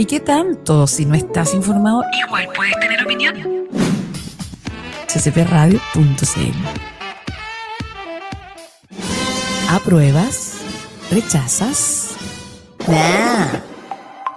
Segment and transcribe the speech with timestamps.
[0.00, 0.86] ¿Y qué tanto?
[0.86, 3.34] Si no estás informado, igual puedes tener opinión.
[5.06, 6.56] ccpradio.cl
[9.68, 10.54] ¿Apruebas?
[11.10, 12.16] ¿Rechazas?
[12.88, 13.60] Nah.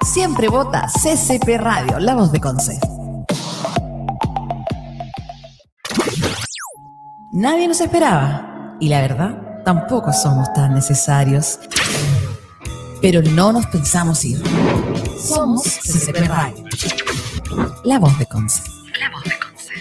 [0.02, 2.77] Siempre vota CCP Radio, la voz de Conce.
[7.32, 8.75] Nadie nos esperaba.
[8.82, 11.57] Y la verdad, tampoco somos tan necesarios.
[13.04, 14.38] Pero no nos pensamos ir.
[15.20, 16.20] Somos CCP.
[17.84, 18.64] La voz de Conce.
[18.98, 19.73] La voz de Conce.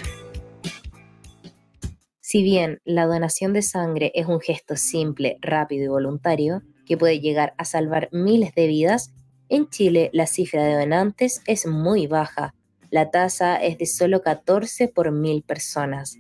[2.19, 7.21] Si bien la donación de sangre es un gesto simple, rápido y voluntario, que puede
[7.21, 9.13] llegar a salvar miles de vidas,
[9.49, 12.57] en Chile la cifra de donantes es muy baja.
[12.91, 16.17] La tasa es de solo 14 por mil personas.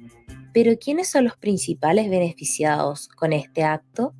[0.54, 4.14] Pero ¿quiénes son los principales beneficiados con este acto?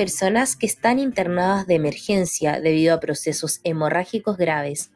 [0.00, 4.92] Personas que están internadas de emergencia debido a procesos hemorrágicos graves.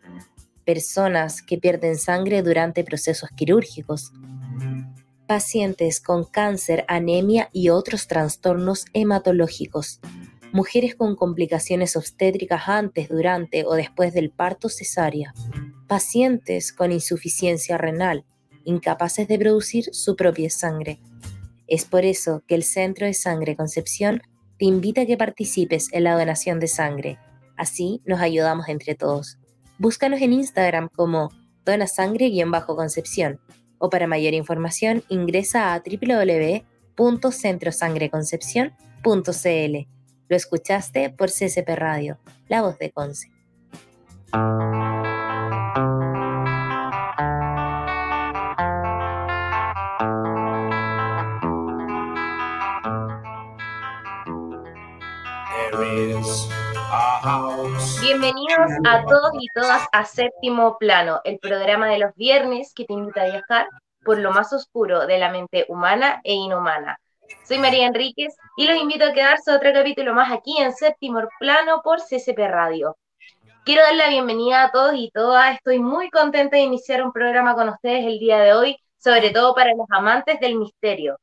[0.65, 4.13] Personas que pierden sangre durante procesos quirúrgicos.
[5.27, 10.01] Pacientes con cáncer, anemia y otros trastornos hematológicos
[10.53, 15.35] mujeres con complicaciones obstétricas antes, durante o después del parto cesárea,
[15.87, 18.25] pacientes con insuficiencia renal,
[18.65, 20.99] incapaces de producir su propia sangre.
[21.67, 24.23] Es por eso que el Centro de Sangre Concepción
[24.65, 27.19] te invita a que participes en la donación de sangre.
[27.55, 29.37] Así nos ayudamos entre todos.
[29.77, 31.31] Búscanos en Instagram como
[31.67, 33.41] donasangre-concepción
[33.77, 35.83] o para mayor información ingresa a
[36.97, 39.89] www.centrosangreconcepción.cl.
[40.29, 43.29] Lo escuchaste por CCP Radio, la voz de Conce.
[58.01, 62.93] Bienvenidos a todos y todas a Séptimo Plano, el programa de los viernes que te
[62.93, 63.69] invita a viajar
[64.05, 66.99] por lo más oscuro de la mente humana e inhumana
[67.45, 71.83] soy María Enríquez y los invito a quedarse otro capítulo más aquí en Séptimo Plano
[71.83, 72.97] por CCP Radio.
[73.65, 75.55] Quiero dar la bienvenida a todos y todas.
[75.57, 79.55] Estoy muy contenta de iniciar un programa con ustedes el día de hoy, sobre todo
[79.55, 81.19] para los amantes del misterio.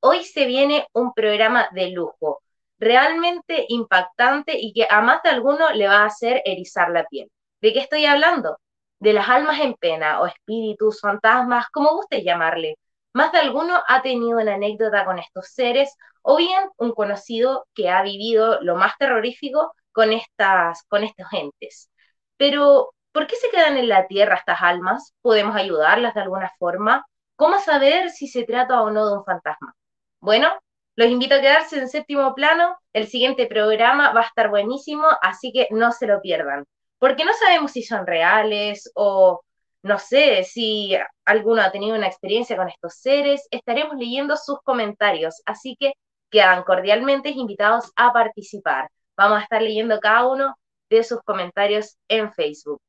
[0.00, 2.42] Hoy se viene un programa de lujo,
[2.84, 7.30] realmente impactante y que a más de alguno le va a hacer erizar la piel.
[7.60, 8.58] ¿De qué estoy hablando?
[9.00, 12.76] De las almas en pena o espíritus, fantasmas, como guste llamarle
[13.14, 17.88] más de alguno ha tenido una anécdota con estos seres o bien un conocido que
[17.88, 21.90] ha vivido lo más terrorífico con, estas, con estos entes.
[22.36, 25.14] Pero, ¿por qué se quedan en la tierra estas almas?
[25.22, 27.06] ¿Podemos ayudarlas de alguna forma?
[27.36, 29.74] ¿Cómo saber si se trata o no de un fantasma?
[30.20, 30.48] Bueno,
[30.96, 32.76] los invito a quedarse en séptimo plano.
[32.92, 36.64] El siguiente programa va a estar buenísimo, así que no se lo pierdan.
[36.98, 39.42] Porque no sabemos si son reales o
[39.82, 40.96] no sé si
[41.26, 45.92] alguno ha tenido una experiencia con estos seres, estaremos leyendo sus comentarios, así que
[46.30, 48.88] quedan cordialmente invitados a participar.
[49.16, 50.54] Vamos a estar leyendo cada uno
[50.88, 52.80] de sus comentarios en Facebook.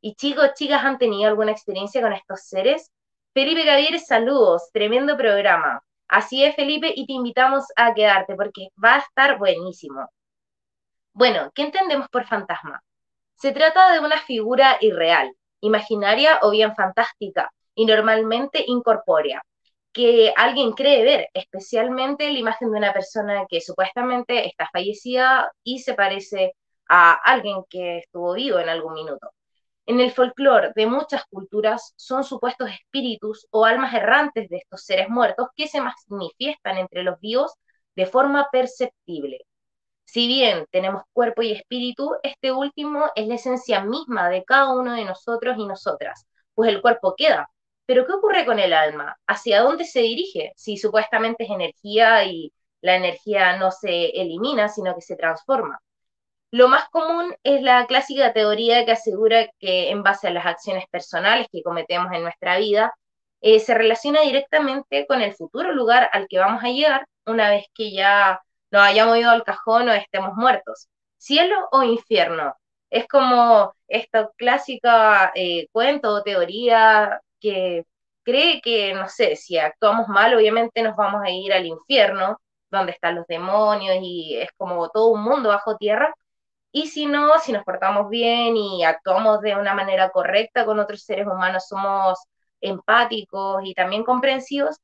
[0.00, 2.90] Y chicos, chicas, ¿han tenido alguna experiencia con estos seres?
[3.34, 5.82] Felipe Gavier, saludos, tremendo programa.
[6.08, 10.08] Así es, Felipe, y te invitamos a quedarte porque va a estar buenísimo.
[11.12, 12.82] Bueno, ¿qué entendemos por fantasma?
[13.36, 19.42] Se trata de una figura irreal, imaginaria o bien fantástica y normalmente incorpórea,
[19.92, 25.80] que alguien cree ver, especialmente la imagen de una persona que supuestamente está fallecida y
[25.80, 26.54] se parece
[26.88, 29.30] a alguien que estuvo vivo en algún minuto.
[29.88, 35.08] En el folclore de muchas culturas son supuestos espíritus o almas errantes de estos seres
[35.08, 37.54] muertos que se manifiestan entre los vivos
[37.96, 39.40] de forma perceptible.
[40.04, 44.94] Si bien tenemos cuerpo y espíritu, este último es la esencia misma de cada uno
[44.94, 47.50] de nosotros y nosotras, pues el cuerpo queda.
[47.86, 49.16] Pero ¿qué ocurre con el alma?
[49.26, 50.52] ¿Hacia dónde se dirige?
[50.56, 55.80] Si supuestamente es energía y la energía no se elimina, sino que se transforma.
[56.50, 60.84] Lo más común es la clásica teoría que asegura que en base a las acciones
[60.90, 62.94] personales que cometemos en nuestra vida,
[63.40, 67.66] eh, se relaciona directamente con el futuro lugar al que vamos a llegar una vez
[67.74, 68.40] que ya
[68.70, 70.88] nos hayamos ido al cajón o estemos muertos.
[71.18, 72.54] Cielo o infierno.
[72.90, 77.84] Es como esta clásica eh, cuento o teoría que
[78.22, 82.38] cree que, no sé, si actuamos mal, obviamente nos vamos a ir al infierno,
[82.70, 86.14] donde están los demonios y es como todo un mundo bajo tierra.
[86.72, 91.02] Y si no, si nos portamos bien y actuamos de una manera correcta con otros
[91.02, 92.18] seres humanos, somos
[92.60, 94.76] empáticos y también comprensivos,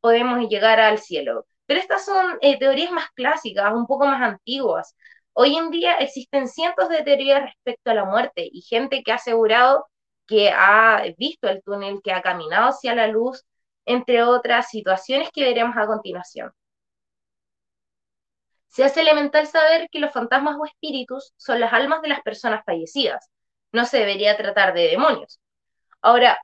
[0.00, 1.46] podemos llegar al cielo.
[1.66, 4.96] Pero estas son eh, teorías más clásicas, un poco más antiguas.
[5.32, 9.16] Hoy en día existen cientos de teorías respecto a la muerte y gente que ha
[9.16, 9.86] asegurado
[10.26, 13.44] que ha visto el túnel, que ha caminado hacia la luz,
[13.84, 16.52] entre otras situaciones que veremos a continuación.
[18.70, 22.64] Se hace elemental saber que los fantasmas o espíritus son las almas de las personas
[22.64, 23.28] fallecidas.
[23.72, 25.40] No se debería tratar de demonios.
[26.00, 26.40] Ahora,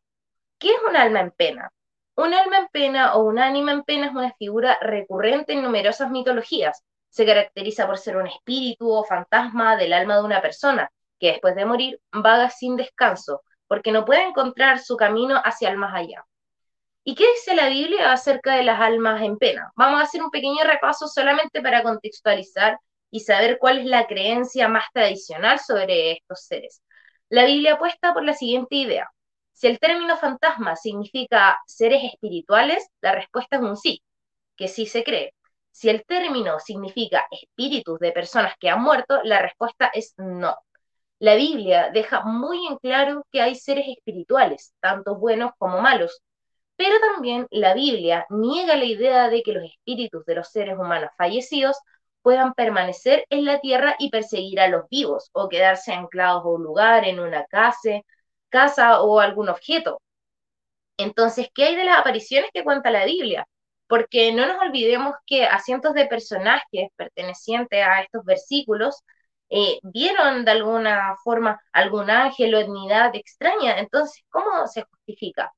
[0.59, 1.71] ¿qué es un alma en pena?
[2.17, 6.11] Un alma en pena o un ánima en pena es una figura recurrente en numerosas
[6.11, 6.83] mitologías.
[7.11, 10.91] Se caracteriza por ser un espíritu o fantasma del alma de una persona
[11.21, 15.77] que después de morir vaga sin descanso, porque no puede encontrar su camino hacia el
[15.77, 16.25] más allá.
[17.09, 19.71] ¿Y qué dice la Biblia acerca de las almas en pena?
[19.77, 22.81] Vamos a hacer un pequeño repaso solamente para contextualizar
[23.13, 26.83] y saber cuál es la creencia más tradicional sobre estos seres.
[27.29, 29.09] La Biblia apuesta por la siguiente idea.
[29.53, 34.03] Si el término fantasma significa seres espirituales, la respuesta es un sí,
[34.57, 35.33] que sí se cree.
[35.71, 40.57] Si el término significa espíritus de personas que han muerto, la respuesta es no.
[41.21, 46.21] La Biblia deja muy en claro que hay seres espirituales, tanto buenos como malos,
[46.77, 51.11] pero también la Biblia niega la idea de que los espíritus de los seres humanos
[51.17, 51.77] fallecidos
[52.23, 56.63] puedan permanecer en la tierra y perseguir a los vivos o quedarse anclados a un
[56.65, 58.01] lugar, en una casa,
[58.51, 60.01] casa o algún objeto.
[60.99, 63.47] Entonces, ¿qué hay de las apariciones que cuenta la Biblia?
[63.89, 69.03] Porque no nos olvidemos que a cientos de personajes pertenecientes a estos versículos
[69.51, 73.79] eh, vieron de alguna forma algún ángel o etnidad extraña.
[73.79, 75.53] Entonces, ¿cómo se justifica?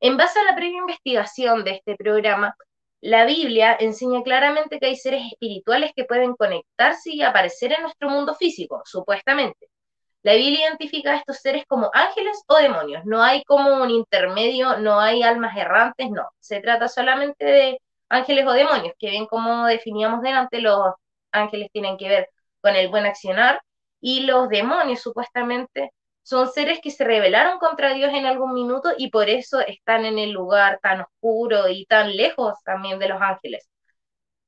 [0.00, 2.54] En base a la previa investigación de este programa,
[3.00, 8.08] la Biblia enseña claramente que hay seres espirituales que pueden conectarse y aparecer en nuestro
[8.10, 9.68] mundo físico, supuestamente.
[10.22, 13.04] La Biblia identifica a estos seres como ángeles o demonios.
[13.06, 16.28] No hay como un intermedio, no hay almas errantes, no.
[16.40, 20.94] Se trata solamente de ángeles o demonios, que bien como definíamos delante, los
[21.32, 22.28] ángeles tienen que ver
[22.60, 23.60] con el buen accionar,
[24.00, 25.92] y los demonios supuestamente
[26.28, 30.18] son seres que se rebelaron contra Dios en algún minuto y por eso están en
[30.18, 33.66] el lugar tan oscuro y tan lejos también de los ángeles.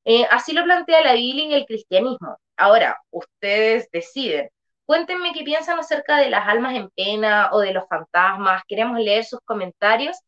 [0.04, 2.36] Eh, así lo plantea la Biblia y el cristianismo.
[2.58, 4.50] Ahora, ustedes deciden.
[4.84, 8.62] Cuéntenme qué piensan acerca de las almas en pena o de los fantasmas.
[8.68, 10.18] Queremos leer sus comentarios.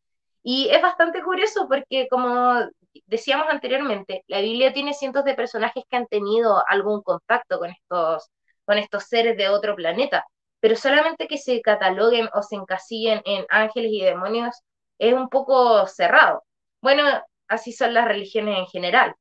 [0.41, 2.67] Y es bastante curioso porque, como
[3.05, 8.29] decíamos anteriormente, la Biblia tiene cientos de personajes que han tenido algún contacto con estos,
[8.65, 10.25] con estos seres de otro planeta,
[10.63, 14.55] pero solamente que se cataloguen o se encasillen en ángeles y demonios
[14.97, 16.45] es un poco cerrado.
[16.81, 17.03] Bueno,
[17.49, 19.13] así son las religiones en general.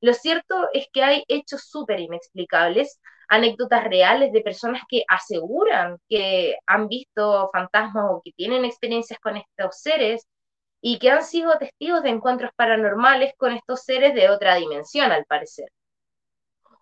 [0.00, 6.58] Lo cierto es que hay hechos súper inexplicables, anécdotas reales de personas que aseguran que
[6.64, 10.28] han visto fantasmas o que tienen experiencias con estos seres
[10.80, 15.24] y que han sido testigos de encuentros paranormales con estos seres de otra dimensión, al
[15.24, 15.70] parecer.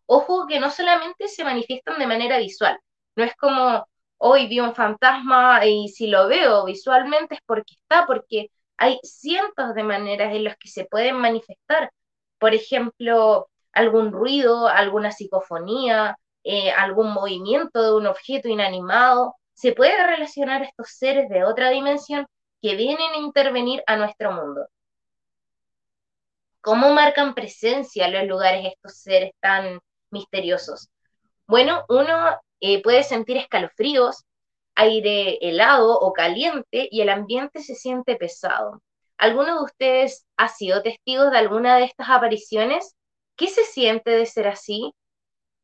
[0.04, 2.78] Ojo que no solamente se manifiestan de manera visual,
[3.16, 3.86] no es como
[4.24, 9.74] hoy vi un fantasma y si lo veo visualmente es porque está, porque hay cientos
[9.74, 11.90] de maneras en las que se pueden manifestar.
[12.38, 19.36] Por ejemplo, algún ruido, alguna psicofonía, eh, algún movimiento de un objeto inanimado.
[19.54, 22.26] Se puede relacionar a estos seres de otra dimensión
[22.62, 24.68] que vienen a intervenir a nuestro mundo.
[26.60, 29.80] ¿Cómo marcan presencia los lugares estos seres tan
[30.10, 30.90] misteriosos?
[31.46, 34.24] Bueno, uno eh, puede sentir escalofríos,
[34.74, 38.82] aire helado o caliente y el ambiente se siente pesado.
[39.18, 42.94] ¿Alguno de ustedes ha sido testigo de alguna de estas apariciones?
[43.36, 44.92] ¿Qué se siente de ser así?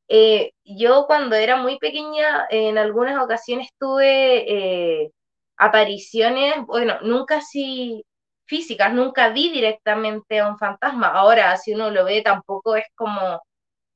[0.09, 5.11] Eh, yo cuando era muy pequeña, en algunas ocasiones tuve eh,
[5.57, 8.05] apariciones, bueno, nunca así
[8.47, 11.09] físicas, nunca vi directamente a un fantasma.
[11.09, 13.41] Ahora, si uno lo ve, tampoco es como,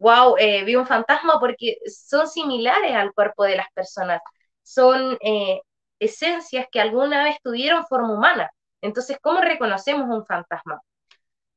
[0.02, 4.20] wow, eh, vi un fantasma porque son similares al cuerpo de las personas.
[4.62, 5.60] Son eh,
[6.00, 8.50] esencias que alguna vez tuvieron forma humana.
[8.82, 10.80] Entonces, ¿cómo reconocemos un fantasma?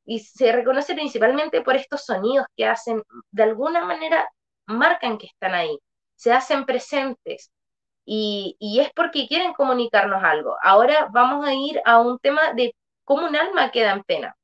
[0.04, 4.28] Y se reconoce principalmente por estos sonidos que hacen, de alguna manera,
[4.66, 5.78] marcan que están ahí,
[6.16, 7.50] se hacen presentes,
[8.06, 10.56] y, es porque quieren comunicarnos algo.
[10.62, 12.74] Ahora vamos a ir a un tema de
[13.04, 14.36] cómo un alma queda en pena.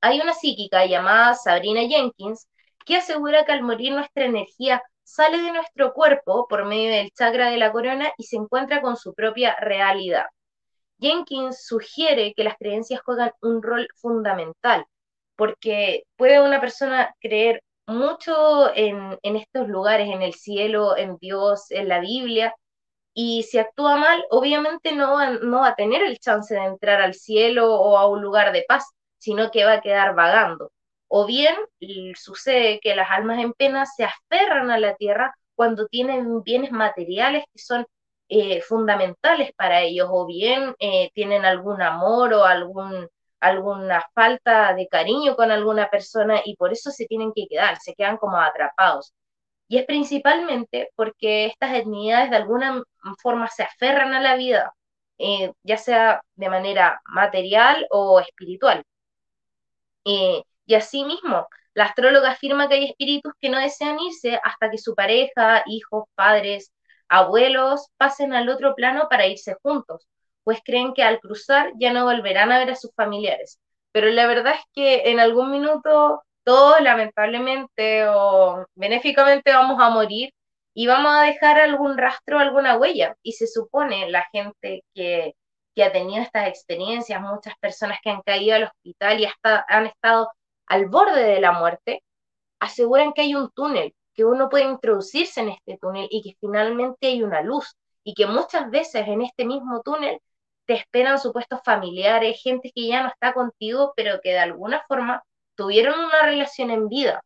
[0.00, 2.48] Hay una psíquica llamada Sabrina Jenkins
[2.88, 7.50] que asegura que al morir nuestra energía sale de nuestro cuerpo por medio del chakra
[7.50, 10.24] de la corona y se encuentra con su propia realidad.
[10.98, 14.86] Jenkins sugiere que las creencias juegan un rol fundamental,
[15.36, 21.88] porque puede una persona creer mucho en, estos lugares, en el cielo, en Dios, en
[21.88, 22.54] la Biblia,
[23.12, 27.02] y si actúa mal, obviamente no va, no va a tener el chance de entrar
[27.02, 28.86] al cielo o a un lugar de paz,
[29.18, 30.70] sino que va a quedar vagando.
[31.08, 31.56] O bien
[32.16, 37.44] sucede que las almas en pena se aferran a la tierra cuando tienen bienes materiales
[37.52, 37.86] que son
[38.28, 43.08] eh, fundamentales para ellos, o bien eh, tienen algún amor o algún,
[43.40, 47.94] alguna falta de cariño con alguna persona y por eso se tienen que quedar, se
[47.94, 49.14] quedan como atrapados.
[49.68, 52.82] Y es principalmente porque estas etnicidades de alguna
[53.22, 54.74] forma se aferran a la vida,
[55.18, 58.84] eh, ya sea de manera material o espiritual.
[60.68, 64.94] Y asimismo, la astróloga afirma que hay espíritus que no desean irse hasta que su
[64.94, 66.72] pareja, hijos, padres,
[67.08, 70.06] abuelos pasen al otro plano para irse juntos,
[70.44, 73.60] pues creen que al cruzar ya no volverán a ver a sus familiares.
[73.92, 80.32] Pero la verdad es que en algún minuto todos lamentablemente o benéficamente vamos a morir
[80.74, 83.16] y vamos a dejar algún rastro, alguna huella.
[83.22, 85.34] Y se supone la gente que,
[85.74, 89.86] que ha tenido estas experiencias, muchas personas que han caído al hospital y hasta han
[89.86, 90.28] estado
[90.68, 92.02] al borde de la muerte,
[92.60, 97.08] aseguran que hay un túnel, que uno puede introducirse en este túnel y que finalmente
[97.08, 100.20] hay una luz y que muchas veces en este mismo túnel
[100.66, 105.22] te esperan supuestos familiares, gente que ya no está contigo, pero que de alguna forma
[105.54, 107.22] tuvieron una relación en vida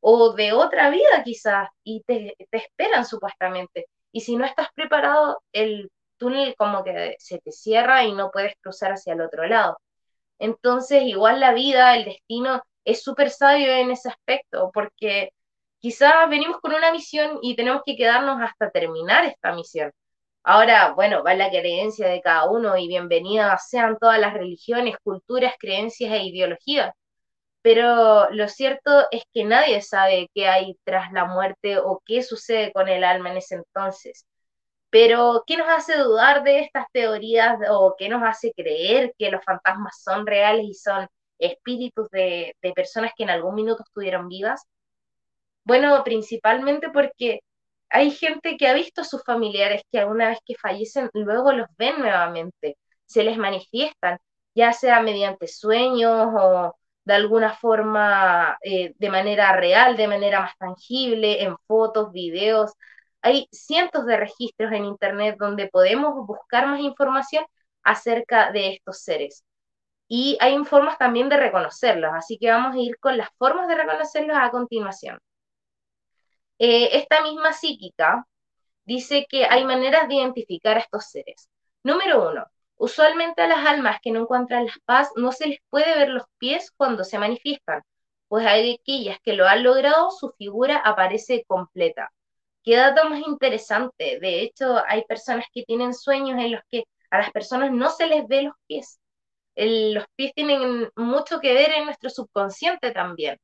[0.00, 3.86] o de otra vida quizás y te, te esperan supuestamente.
[4.12, 8.54] Y si no estás preparado, el túnel como que se te cierra y no puedes
[8.60, 9.78] cruzar hacia el otro lado.
[10.38, 15.30] Entonces, igual la vida, el destino es súper sabio en ese aspecto, porque
[15.78, 19.92] quizás venimos con una misión y tenemos que quedarnos hasta terminar esta misión.
[20.44, 25.54] Ahora, bueno, va la creencia de cada uno y bienvenidas sean todas las religiones, culturas,
[25.58, 26.92] creencias e ideologías.
[27.62, 32.72] Pero lo cierto es que nadie sabe qué hay tras la muerte o qué sucede
[32.72, 34.26] con el alma en ese entonces.
[34.90, 39.44] Pero, ¿qué nos hace dudar de estas teorías o qué nos hace creer que los
[39.44, 41.08] fantasmas son reales y son
[41.46, 44.66] espíritus de, personas que en algún minuto estuvieron vivas?
[45.64, 47.40] Bueno, principalmente porque
[47.90, 51.68] hay gente que ha visto a sus familiares que alguna vez que fallecen, luego los
[51.78, 54.18] ven nuevamente, se les manifiestan,
[54.54, 60.56] ya sea mediante sueños o de alguna forma eh, de manera real, de manera más
[60.58, 62.72] tangible, en fotos, videos.
[63.22, 67.44] Hay cientos de registros en Internet donde podemos buscar más información
[67.82, 69.44] acerca de estos seres
[70.08, 73.76] y hay formas también de reconocerlos, así que vamos a ir con las formas de
[73.76, 75.18] reconocerlos a continuación.
[76.58, 78.26] Eh, esta misma psíquica
[78.84, 81.48] dice que hay maneras de identificar a estos seres.
[81.82, 82.46] Número uno,
[82.76, 86.24] usualmente a las almas que no encuentran la paz no se les puede ver los
[86.38, 87.82] pies cuando se manifiestan,
[88.28, 92.10] pues hay aquellas que lo han logrado, su figura aparece completa.
[92.62, 94.18] Qué dato más interesante.
[94.20, 98.06] De hecho, hay personas que tienen sueños en los que a las personas no se
[98.06, 98.98] les ve los pies
[99.56, 103.38] los pies tienen mucho que ver en nuestro subconsciente también.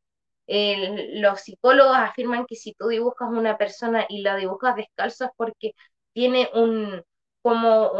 [0.46, 5.72] los psicólogos afirman que si tú dibujas una persona y la dibujas descalzo es porque
[6.12, 7.02] tiene un,
[7.42, 7.92] como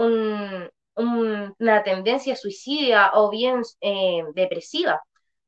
[0.97, 5.03] una tendencia suicida o bien eh, depresiva.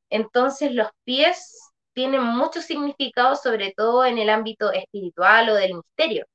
[0.09, 1.59] Entonces los pies
[1.93, 6.25] tienen mucho significado, sobre todo en el ámbito espiritual o del misterio.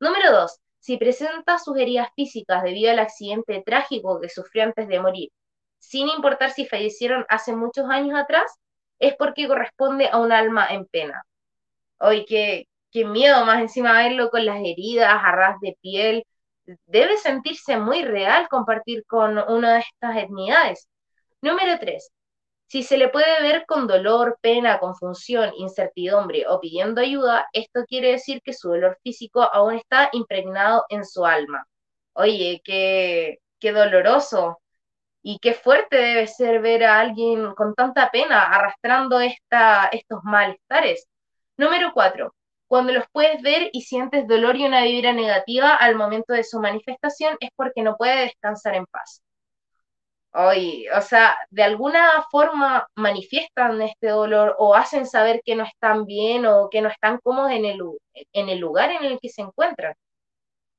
[0.00, 5.00] Número dos, si presenta sus heridas físicas debido al accidente trágico que sufrió antes de
[5.00, 5.30] morir
[5.80, 8.52] sin importar si fallecieron hace muchos años atrás,
[9.00, 11.24] es porque corresponde a un alma en pena.
[11.98, 16.24] Hoy qué, qué miedo más encima verlo con las heridas, arras de piel.
[16.86, 20.88] Debe sentirse muy real compartir con una de estas etnicidades.
[21.42, 22.10] Número 3.
[22.66, 28.12] Si se le puede ver con dolor, pena, confusión, incertidumbre o pidiendo ayuda, esto quiere
[28.12, 31.66] decir que su dolor físico aún está impregnado en su alma.
[32.12, 34.59] Oye, qué, qué doloroso
[35.22, 41.08] y qué fuerte debe ser ver a alguien con tanta pena arrastrando esta, estos malestares.
[41.56, 42.34] Número cuatro,
[42.68, 46.60] cuando los puedes ver y sientes dolor y una vibra negativa al momento de su
[46.60, 49.22] manifestación es porque no puede descansar en paz.
[50.32, 56.46] O sea, de alguna forma manifiestan este dolor o hacen saber que no están bien
[56.46, 57.64] o que no están cómodos en
[58.48, 59.94] el lugar en el que se encuentran.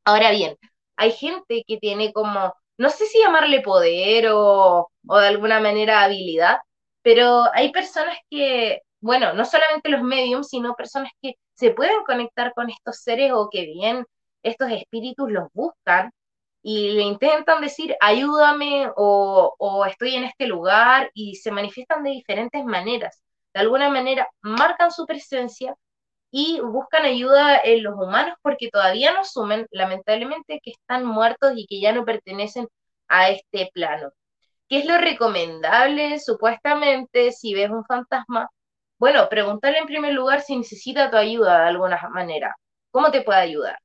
[0.05, 0.57] Ahora bien,
[0.95, 6.57] hay gente que tiene como no sé si llamarle poder o, de alguna manera habilidad,
[7.03, 12.53] pero hay personas que, bueno, no solamente los mediums, sino personas que se pueden conectar
[12.55, 14.05] con estos seres o que bien
[14.41, 16.11] estos espíritus los buscan
[16.63, 22.11] y le intentan decir ayúdame o, o, estoy en este lugar y se manifiestan de
[22.11, 23.21] diferentes maneras.
[23.53, 25.75] De alguna manera marcan su presencia
[26.31, 31.67] y buscan ayuda en los humanos porque todavía no asumen, lamentablemente, que están muertos y
[31.67, 32.67] que ya no pertenecen
[33.07, 34.11] a este plano.
[34.69, 36.19] ¿Qué es lo recomendable?
[36.19, 38.49] Supuestamente, si ves un fantasma,
[38.97, 42.55] bueno, preguntarle en primer lugar si necesita tu ayuda de alguna manera.
[42.91, 43.79] ¿Cómo te puede ayudar?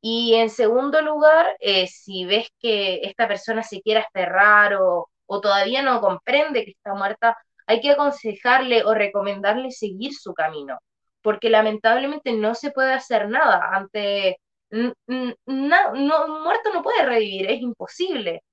[0.00, 5.40] Y en segundo lugar, eh, si ves que esta persona se quiere aferrar o, o
[5.40, 10.78] todavía no comprende que está muerta, hay que aconsejarle o recomendarle seguir su camino,
[11.26, 14.38] porque lamentablemente no se puede hacer nada ante...
[14.70, 18.44] No, muerto no puede revivir, es imposible.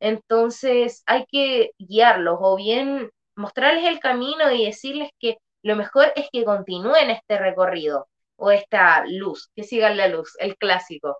[0.00, 6.28] Entonces hay que guiarlos o bien mostrarles el camino y decirles que lo mejor es
[6.32, 11.18] que continúen este recorrido o esta luz, que sigan la luz, el clásico.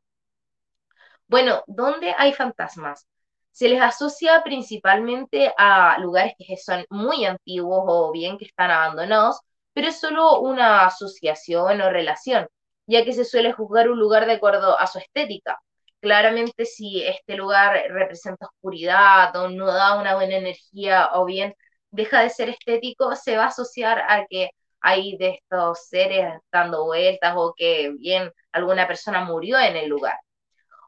[1.28, 3.06] Bueno, ¿dónde hay fantasmas?
[3.52, 9.40] Se les asocia principalmente a lugares que son muy antiguos o bien que están abandonados,
[9.76, 12.48] pero es solo una asociación o relación,
[12.86, 15.60] ya que se suele juzgar un lugar de acuerdo a su estética.
[16.00, 21.54] Claramente si este lugar representa oscuridad o no da una buena energía o bien
[21.90, 26.86] deja de ser estético, se va a asociar a que hay de estos seres dando
[26.86, 30.18] vueltas o que bien alguna persona murió en el lugar.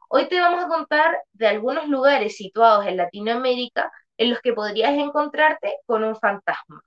[0.09, 4.93] Hoy te vamos a contar de algunos lugares situados en Latinoamérica en los que podrías
[4.93, 6.81] encontrarte con un fantasma,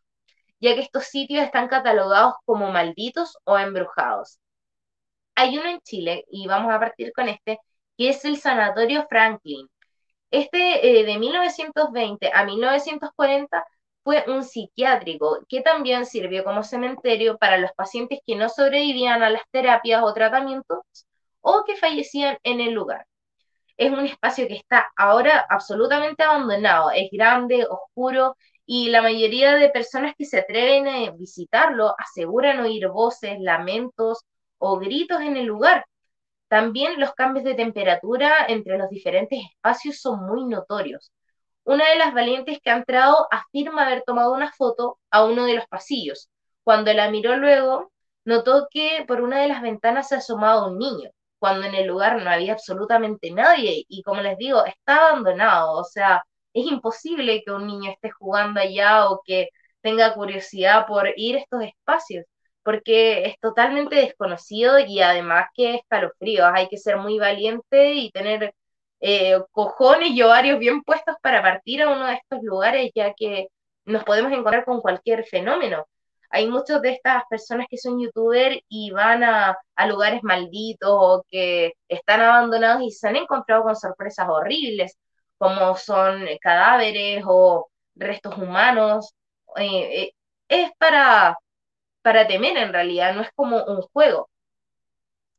[0.62, 4.38] ya que estos sitios están catalogados como malditos o embrujados.
[5.34, 7.58] Hay uno en Chile, y vamos a partir con este,
[7.98, 9.68] que es el Sanatorio Franklin.
[10.30, 13.64] Este eh, de 1920 a 1940
[14.04, 19.30] fue un psiquiátrico que también sirvió como cementerio para los pacientes que no sobrevivían a
[19.30, 20.80] las terapias o tratamientos
[21.40, 23.06] o que fallecían en el lugar.
[23.76, 29.70] Es un espacio que está ahora absolutamente abandonado, es grande, oscuro y la mayoría de
[29.70, 34.24] personas que se atreven a visitarlo aseguran oír voces, lamentos
[34.58, 35.84] o gritos en el lugar.
[36.48, 41.12] También los cambios de temperatura entre los diferentes espacios son muy notorios.
[41.64, 45.54] Una de las valientes que ha entrado afirma haber tomado una foto a uno de
[45.54, 46.28] los pasillos.
[46.64, 47.92] Cuando la miró luego,
[48.24, 52.22] notó que por una de las ventanas se asomaba un niño, cuando en el lugar
[52.22, 56.22] no había absolutamente nadie y como les digo, está abandonado, o sea,
[56.54, 59.48] es imposible que un niño esté jugando allá o que
[59.80, 62.24] tenga curiosidad por ir a estos espacios,
[62.62, 68.54] porque es totalmente desconocido y además que escalofríos, hay que ser muy valiente y tener
[69.00, 73.48] eh, cojones y ovarios bien puestos para partir a uno de estos lugares, ya que
[73.84, 75.86] nos podemos encontrar con cualquier fenómeno.
[76.30, 81.24] Hay muchas de estas personas que son youtubers y van a, a lugares malditos o
[81.28, 84.96] que están abandonados y se han encontrado con sorpresas horribles,
[85.42, 89.12] como son cadáveres o restos humanos.
[89.56, 90.14] Eh, eh,
[90.48, 91.36] es para,
[92.02, 94.30] para temer en realidad, no es como un juego.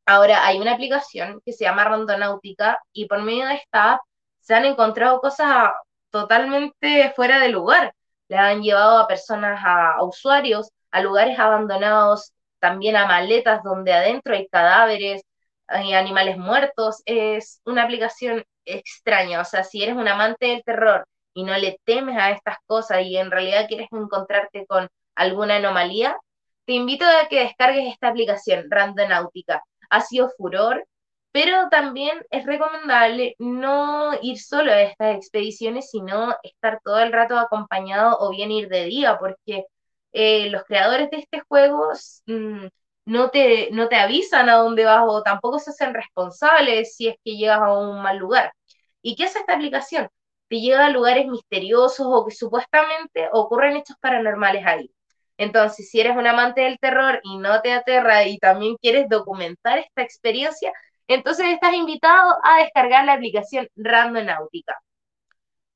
[0.06, 4.02] Ahora hay una aplicación que se llama Rondonáutica y por medio de esta
[4.42, 5.72] se han encontrado cosas
[6.10, 7.94] totalmente fuera de lugar.
[8.28, 14.36] Le han llevado a personas, a, usuarios, a lugares abandonados, también a maletas donde adentro
[14.36, 15.24] hay cadáveres,
[15.68, 17.02] hay animales muertos.
[17.06, 19.42] Es una aplicación extraña.
[19.42, 23.04] O sea, si eres un amante del terror y no le temes a estas cosas
[23.04, 26.18] y en realidad quieres encontrarte con alguna anomalía,
[26.66, 30.86] te invito a que descargues esta aplicación, Randonáutica ha sido furor,
[31.32, 37.38] pero también es recomendable no ir solo a estas expediciones, sino estar todo el rato
[37.38, 39.66] acompañado o bien ir de día, porque
[40.14, 41.92] eh, los creadores de este juego
[42.28, 42.68] mm,
[43.06, 47.16] no, te, no te avisan a dónde vas o tampoco se hacen responsables si es
[47.24, 48.54] que llegas a un mal lugar.
[49.02, 50.10] ¿Y qué hace esta aplicación?
[50.50, 54.92] Te lleva a lugares misteriosos o que supuestamente ocurren hechos paranormales ahí.
[55.38, 59.80] Entonces, si eres un amante del terror y no te aterra y también quieres documentar
[59.80, 60.72] esta experiencia,
[61.08, 64.78] entonces estás invitado a descargar la aplicación Randonáutica.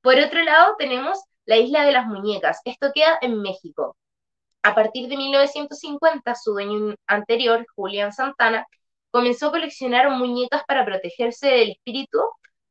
[0.02, 2.62] Por otro lado, tenemos la Isla de las Muñecas.
[2.66, 3.96] Esto queda en México.
[4.68, 8.68] A partir de 1950, su dueño anterior, Julián Santana,
[9.12, 12.20] comenzó a coleccionar muñecas para protegerse del espíritu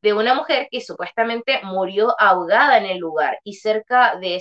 [0.03, 4.39] de una mujer que supuestamente murió ahogada en el lugar y cerca de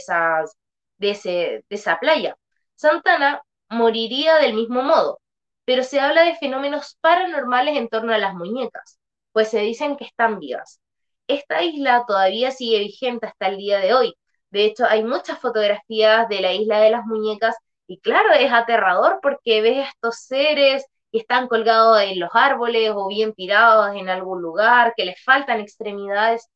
[0.97, 2.35] de, esa playa.
[2.75, 5.21] Santana moriría del mismo modo,
[5.63, 8.99] pero se habla de fenómenos paranormales en torno a las muñecas,
[9.31, 10.81] pues se dicen que están vivas.
[11.27, 14.13] Esta isla todavía sigue vigente hasta el día de hoy.
[14.55, 19.19] De hecho, hay muchas fotografías de la isla de las muñecas y claro, es aterrador
[19.21, 24.07] porque ves a estos seres que están colgados en los árboles o bien tirados en
[24.07, 26.47] algún lugar, que les faltan extremidades,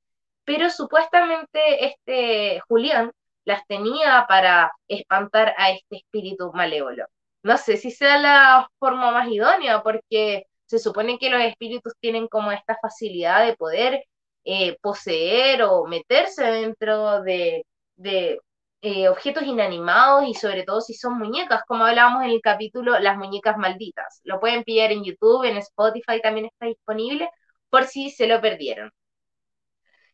[0.45, 3.11] pero supuestamente este Julián
[3.43, 7.05] las tenía para espantar a este espíritu malévolo.
[7.43, 12.29] No sé si sea la forma más idónea, porque se supone que los espíritus tienen
[12.29, 14.05] como esta facilidad de poder
[14.45, 17.65] eh, poseer o meterse dentro de,
[18.03, 23.17] eh, objetos inanimados y sobre todo si son muñecas, como hablábamos en el capítulo Las
[23.17, 24.21] muñecas malditas.
[24.23, 27.29] Lo pueden pillar en YouTube, en Spotify también está disponible
[27.69, 28.91] por si se lo perdieron.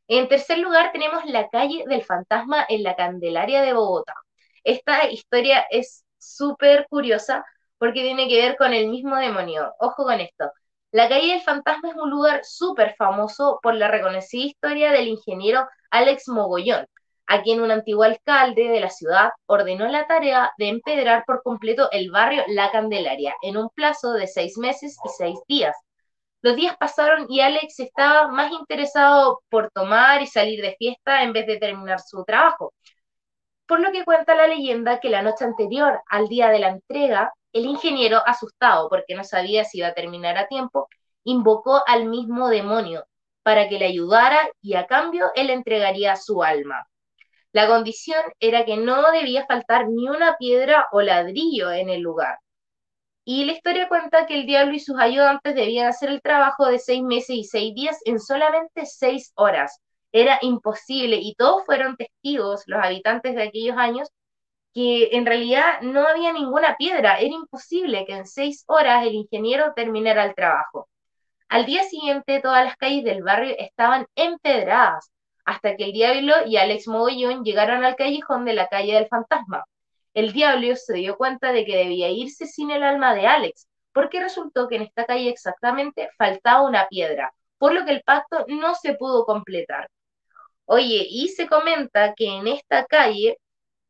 [0.07, 4.13] En tercer lugar tenemos la calle del fantasma en la Candelaria de Bogotá.
[4.63, 7.45] Esta historia es súper curiosa
[7.77, 9.73] porque tiene que ver con el mismo demonio.
[9.79, 10.51] Ojo con esto.
[10.91, 15.67] La calle del fantasma es un lugar súper famoso por la reconocida historia del ingeniero
[15.91, 16.85] Alex Mogollón,
[17.27, 21.89] a quien un antiguo alcalde de la ciudad ordenó la tarea de empedrar por completo
[21.91, 25.75] el barrio La Candelaria en un plazo de seis meses y seis días.
[26.41, 31.33] Los días pasaron y Alex estaba más interesado por tomar y salir de fiesta en
[31.33, 32.73] vez de terminar su trabajo.
[33.67, 37.33] Por lo que cuenta la leyenda que la noche anterior al día de la entrega,
[37.51, 40.87] el ingeniero, asustado porque no sabía si iba a terminar a tiempo,
[41.23, 43.05] invocó al mismo demonio
[43.41, 46.87] para que le ayudara y a cambio él entregaría su alma.
[47.55, 52.37] La condición era que no debía faltar ni una piedra o ladrillo en el lugar.
[53.23, 56.79] Y la historia cuenta que el diablo y sus ayudantes debían hacer el trabajo de
[56.79, 59.79] seis meses y seis días en solamente seis horas.
[60.11, 64.09] Era imposible y todos fueron testigos, los habitantes de aquellos años,
[64.73, 67.19] que en realidad no había ninguna piedra.
[67.19, 70.89] Era imposible que en seis horas el ingeniero terminara el trabajo.
[71.47, 75.09] Al día siguiente todas las calles del barrio estaban empedradas,
[75.45, 79.63] hasta que el diablo y Alex Mogollón llegaron al callejón de la calle del fantasma
[80.15, 84.21] el diablo se dio cuenta de que debía irse sin el alma de Alex, porque
[84.21, 88.75] resultó que en esta calle exactamente faltaba una piedra, por lo que el pacto no
[88.75, 89.89] se pudo completar.
[90.65, 93.37] Oye, y se comenta que en esta calle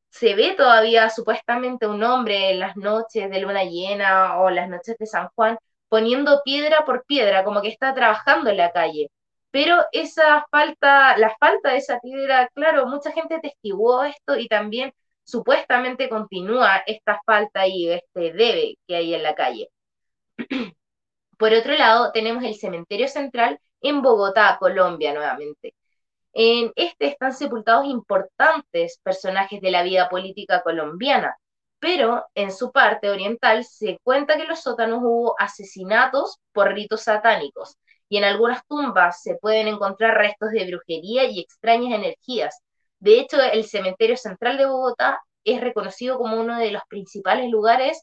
[0.10, 4.98] se ve todavía supuestamente un hombre en las noches de luna llena o las noches
[4.98, 5.58] de San Juan
[5.89, 9.12] poniendo piedra por piedra, como que está trabajando en la calle.
[9.56, 14.91] Pero esa falta, la falta de esa piedra, claro, mucha gente testiguó esto y también
[15.24, 19.70] supuestamente continúa esta falta y este debe que hay en la calle.
[21.38, 25.74] Por otro lado, tenemos el cementerio central en Bogotá, Colombia, nuevamente.
[26.34, 31.38] En este están sepultados importantes personajes de la vida política colombiana,
[31.80, 37.04] pero en su parte oriental se cuenta que en los sótanos hubo asesinatos por ritos
[37.04, 37.78] satánicos
[38.10, 42.62] y en algunas tumbas se pueden encontrar restos de brujería y extrañas energías,
[43.00, 48.02] de hecho, el cementerio central de Bogotá es reconocido como uno de los principales lugares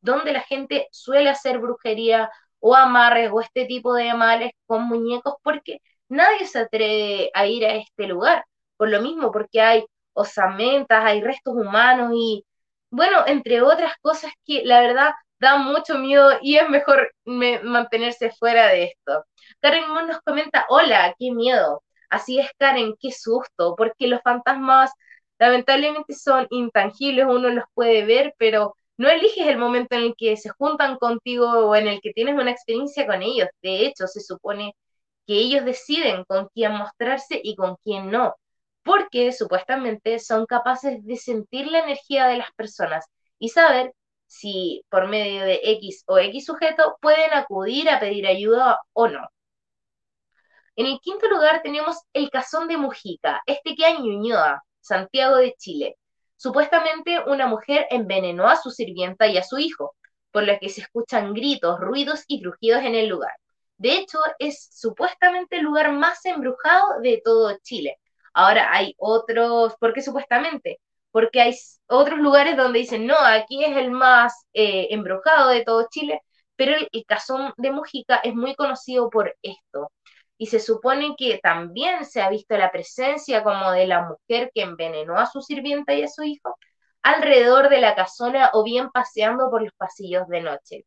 [0.00, 5.34] donde la gente suele hacer brujería o amarres o este tipo de males con muñecos
[5.42, 8.44] porque nadie se atreve a ir a este lugar.
[8.76, 12.44] Por lo mismo, porque hay osamentas, hay restos humanos y,
[12.90, 18.68] bueno, entre otras cosas que la verdad da mucho miedo y es mejor mantenerse fuera
[18.68, 19.24] de esto.
[19.60, 21.82] Karen Moon nos comenta, hola, qué miedo.
[22.10, 24.90] Así es, Karen, qué susto, porque los fantasmas
[25.38, 30.36] lamentablemente son intangibles, uno los puede ver, pero no eliges el momento en el que
[30.36, 33.48] se juntan contigo o en el que tienes una experiencia con ellos.
[33.62, 34.74] De hecho, se supone
[35.26, 38.34] que ellos deciden con quién mostrarse y con quién no,
[38.82, 43.06] porque supuestamente son capaces de sentir la energía de las personas
[43.38, 43.92] y saber
[44.38, 49.28] si por medio de X o X sujeto pueden acudir a pedir ayuda o no.
[50.76, 55.54] En el quinto lugar tenemos el Cazón de Mujica, este que hay Ñuñoa, Santiago de
[55.54, 55.96] Chile.
[56.36, 59.94] Supuestamente una mujer envenenó a su sirvienta y a su hijo,
[60.32, 63.32] por lo que se escuchan gritos, ruidos y crujidos en el lugar.
[63.76, 67.98] De hecho, es supuestamente el lugar más embrujado de todo Chile.
[68.32, 70.80] Ahora hay otros, ¿por qué supuestamente?
[71.14, 71.56] Porque hay
[71.88, 76.20] otros lugares donde dicen, no, aquí es el más eh, embrujado de todo Chile,
[76.56, 79.92] pero el Cazón de Mujica es muy conocido por esto
[80.38, 84.62] y se supone que también se ha visto la presencia como de la mujer que
[84.62, 86.56] envenenó a su sirvienta y a su hijo
[87.02, 90.86] alrededor de la casona o bien paseando por los pasillos de noche.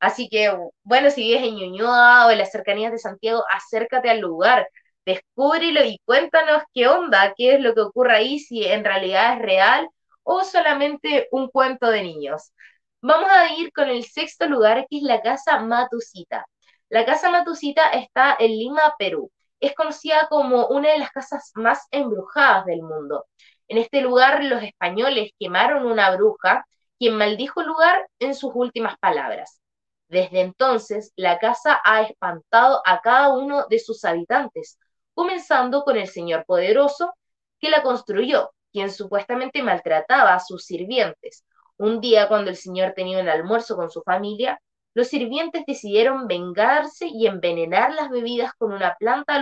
[0.00, 4.20] Así que, bueno, si vives en Ñuñoa o en las cercanías de Santiago, acércate al
[4.20, 4.68] lugar,
[5.06, 9.42] descúbrelo y cuéntanos qué onda, qué es lo que ocurre ahí, si en realidad es
[9.42, 9.88] real
[10.24, 12.52] o solamente un cuento de niños.
[13.00, 16.46] Vamos a ir con el sexto lugar, que es la casa Matusita.
[16.88, 19.30] La Casa Matusita está en Lima, Perú.
[19.60, 23.26] Es conocida como una de las casas más embrujadas del mundo.
[23.68, 26.66] En este lugar los españoles quemaron una bruja,
[26.98, 29.60] quien maldijo el lugar en sus últimas palabras.
[30.08, 34.78] Desde entonces, la casa ha espantado a cada uno de sus habitantes,
[35.16, 37.14] comenzando con el señor poderoso
[37.58, 41.46] que la construyó, quien supuestamente maltrataba a sus sirvientes.
[41.78, 44.60] Un día, cuando el señor tenía un almuerzo con su familia,
[44.92, 49.34] los sirvientes decidieron vengarse y envenenar las bebidas con una planta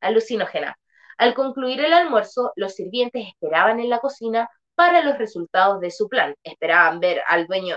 [0.00, 0.76] alucinógena.
[1.18, 6.08] Al concluir el almuerzo, los sirvientes esperaban en la cocina para los resultados de su
[6.08, 6.34] plan.
[6.42, 7.76] Esperaban ver al dueño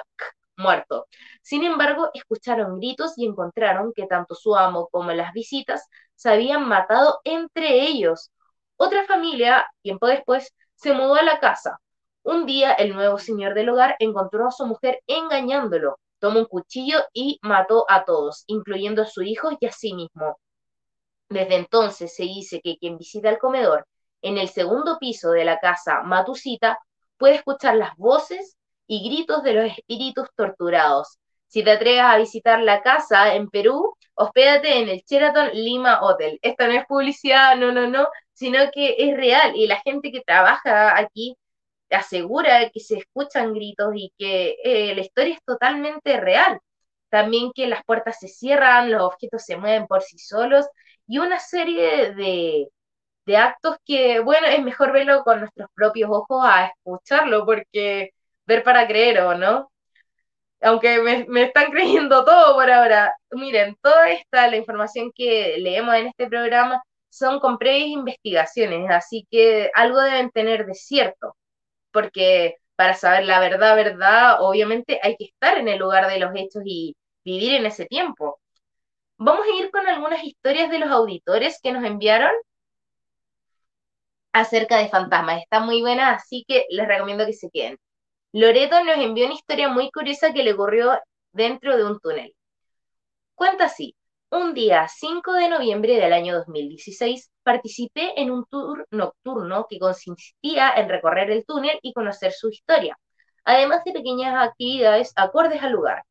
[0.56, 1.08] muerto.
[1.42, 5.86] Sin embargo, escucharon gritos y encontraron que tanto su amo como las visitas
[6.20, 8.30] se habían matado entre ellos.
[8.76, 11.80] Otra familia, tiempo después, se mudó a la casa.
[12.24, 15.98] Un día el nuevo señor del hogar encontró a su mujer engañándolo.
[16.20, 20.38] Tomó un cuchillo y mató a todos, incluyendo a su hijo y a sí mismo.
[21.30, 23.88] Desde entonces se dice que quien visita el comedor
[24.22, 26.80] en el segundo piso de la casa Matusita
[27.18, 31.18] puede escuchar las voces y gritos de los espíritus torturados.
[31.50, 36.40] Si te atreves a visitar la casa en Perú, hospédate en el Sheraton Lima Hotel.
[36.44, 40.22] Esta no es publicidad, no, no, no, sino que es real y la gente que
[40.22, 41.36] trabaja aquí
[41.90, 46.60] asegura que se escuchan gritos y que eh, la historia es totalmente real.
[47.10, 50.68] También que las puertas se cierran, los objetos se mueven por sí solos
[51.08, 52.70] y una serie de,
[53.38, 58.12] actos que, bueno, es mejor verlo con nuestros propios ojos a escucharlo, porque
[58.46, 59.72] ver para creer, ¿o no?
[60.62, 63.14] Aunque me, están creyendo todo por ahora.
[63.32, 69.28] Miren, toda esta, la información que leemos en este programa, son con previas investigaciones, así
[69.32, 71.36] que algo deben tener de cierto,
[71.92, 76.32] porque para saber la verdad, verdad, obviamente hay que estar en el lugar de los
[76.36, 76.96] hechos y
[77.26, 78.40] vivir en ese tiempo.
[79.18, 82.32] Vamos a ir con algunas historias de los auditores que nos enviaron
[84.34, 85.42] acerca de fantasmas.
[85.42, 87.78] Está muy buena, así que les recomiendo que se queden.
[88.32, 91.00] Loreto nos envió una historia muy curiosa que le ocurrió
[91.32, 92.36] dentro de un túnel.
[93.34, 93.96] Cuenta así,
[94.30, 100.72] un día 5 de noviembre del año 2016 participé en un tour nocturno que consistía
[100.76, 103.00] en recorrer el túnel y conocer su historia,
[103.46, 106.04] además de pequeñas actividades acordes al lugar.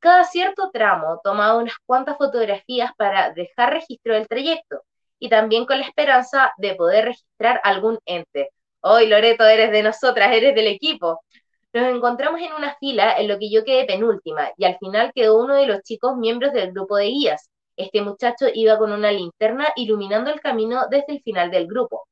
[0.00, 4.82] Cada cierto tramo tomaba unas cuantas fotografías para dejar registro del trayecto
[5.18, 8.50] y también con la esperanza de poder registrar algún ente.
[8.80, 11.22] Hoy, Loreto, eres de nosotras, eres del equipo.
[11.74, 15.38] Nos encontramos en una fila en lo que yo quedé penúltima y al final quedó
[15.38, 17.50] uno de los chicos miembros del grupo de guías.
[17.76, 22.06] Este muchacho iba con una linterna iluminando el camino desde el final del grupo.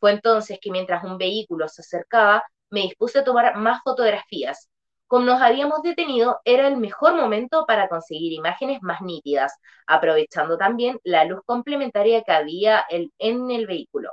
[0.00, 4.68] Fue entonces que mientras un vehículo se acercaba, me dispuse a tomar más fotografías.
[5.06, 9.54] Como nos habíamos detenido, era el mejor momento para conseguir imágenes más nítidas,
[9.86, 14.10] aprovechando también la luz complementaria que había en el vehículo.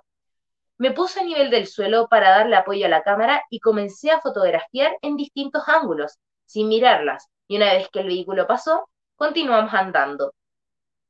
[0.81, 4.19] Me puse a nivel del suelo para darle apoyo a la cámara y comencé a
[4.19, 6.17] fotografiar en distintos ángulos,
[6.47, 10.33] sin mirarlas, y una vez que el vehículo pasó, continuamos andando.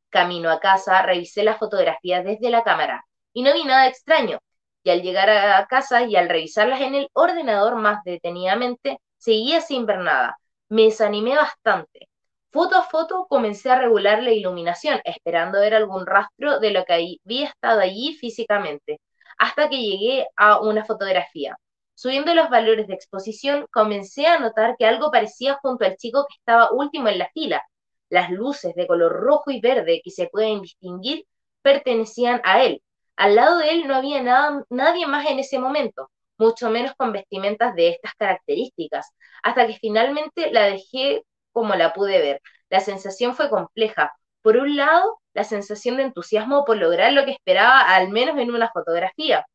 [0.10, 4.40] Camino a casa, revisé las fotografías desde la cámara y no vi nada extraño,
[4.84, 9.86] y al llegar a casa y al revisarlas en el ordenador más detenidamente, seguía sin
[9.86, 10.38] ver nada.
[10.68, 12.10] Me desanimé bastante.
[12.52, 16.94] Foto a foto comencé a regular la iluminación, esperando ver algún rastro de lo que
[17.24, 19.00] había estado allí físicamente,
[19.42, 21.58] hasta que llegué a una fotografía.
[21.96, 26.36] Subiendo los valores de exposición, comencé a notar que algo parecía junto al chico que
[26.38, 27.64] estaba último en la fila.
[28.10, 31.26] Las luces de color rojo y verde que se pueden distinguir
[31.62, 32.84] pertenecían a él.
[33.16, 36.10] Al lado de él no había nada, nadie más en ese momento
[36.42, 39.12] mucho menos con vestimentas de estas características,
[39.44, 42.42] hasta que finalmente la dejé como la pude ver.
[42.70, 44.12] La sensación fue compleja.
[44.42, 48.52] Por un lado, la sensación de entusiasmo por lograr lo que esperaba, al menos en
[48.52, 49.46] una fotografía.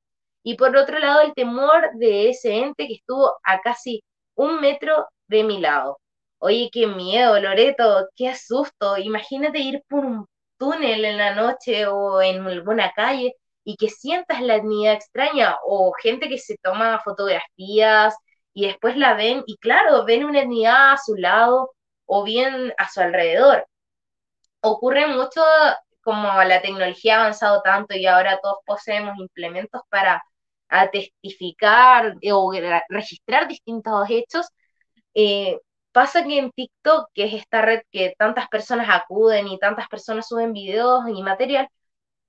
[0.43, 4.03] Y por otro lado, el temor de ese ente que estuvo a casi
[4.37, 5.99] un metro de mi lado.
[6.39, 8.97] Oye, qué miedo, Loreto, qué asusto.
[8.99, 10.27] Imagínate ir por un
[10.59, 15.93] túnel en la noche o en alguna calle y que sientas la etnia extraña o
[16.01, 18.15] gente que se toma fotografías
[18.55, 21.73] y después la ven y claro, ven una etnia a su lado
[22.07, 23.67] o bien a su alrededor.
[24.61, 25.43] Ocurre mucho
[26.03, 30.23] como la tecnología ha avanzado tanto y ahora todos poseemos implementos para
[30.93, 32.53] testificar o
[32.89, 34.47] registrar distintos hechos,
[35.15, 35.59] eh,
[35.93, 40.29] pasa que en TikTok, que es esta red que tantas personas acuden y tantas personas
[40.29, 41.69] suben videos y material,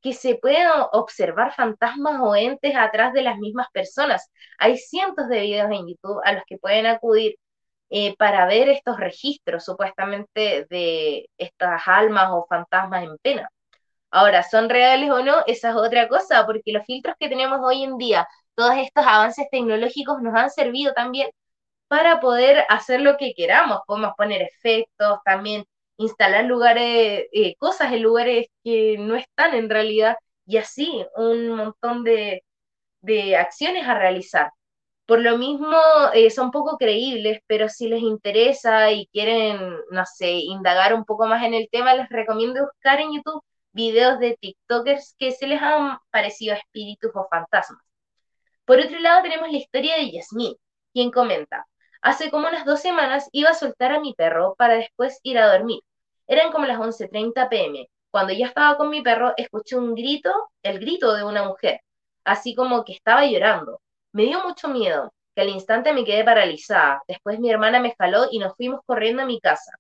[0.02, 4.30] que se pueden observar fantasmas o entes atrás de las mismas personas.
[4.60, 7.36] Hay cientos de videos en YouTube a los que pueden acudir
[7.90, 13.50] eh, para ver estos registros supuestamente de estas almas o fantasmas en pena.
[14.12, 15.44] Ahora, ¿son reales o no?
[15.48, 19.48] Esa es otra cosa, porque los filtros que tenemos hoy en día, todos estos avances
[19.52, 21.30] tecnológicos nos han servido también
[21.88, 23.82] para poder hacer lo que queramos.
[23.88, 25.66] Podemos poner efectos, también
[25.98, 32.04] instalar lugares, eh, cosas en lugares que no están en realidad y así un montón
[32.04, 32.44] de,
[33.38, 34.52] acciones a realizar.
[35.08, 35.78] Por lo mismo,
[36.14, 39.58] eh, son poco creíbles, pero si les interesa y quieren,
[39.92, 44.20] no sé, indagar un poco más en el tema, les recomiendo buscar en YouTube videos
[44.20, 47.82] de TikTokers que se les han parecido espíritus o fantasmas.
[48.66, 50.56] Por otro lado, tenemos la historia de Yasmín,
[50.94, 51.66] quien comenta,
[52.02, 55.52] hace como unas dos semanas iba a soltar a mi perro para después ir a
[55.52, 55.82] dormir.
[56.28, 57.90] Eran como las 11.30 pm.
[58.12, 60.32] Cuando ya estaba con mi perro, escuché un grito,
[60.64, 61.82] el grito de una mujer,
[62.26, 63.80] así como que estaba llorando.
[64.18, 67.04] Me dio mucho miedo, que al instante me quedé paralizada.
[67.08, 69.72] Después mi hermana me jaló y nos fuimos corriendo a mi casa.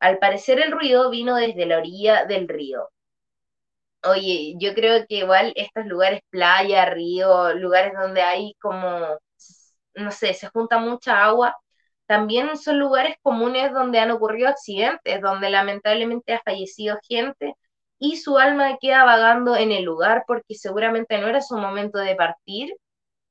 [0.00, 2.88] Al parecer el ruido vino desde la orilla del río.
[4.04, 9.18] Oye, yo creo que igual estos lugares, playa, río, lugares donde hay como,
[9.94, 11.54] no sé, se junta mucha agua,
[12.06, 17.54] también son lugares comunes donde han ocurrido accidentes, donde lamentablemente ha fallecido gente
[17.98, 22.16] y su alma queda vagando en el lugar porque seguramente no era su momento de
[22.16, 22.74] partir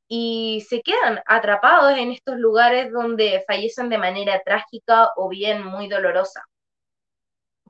[0.08, 5.88] y se quedan atrapados en estos lugares donde fallecen de manera trágica o bien muy
[5.90, 6.44] dolorosa.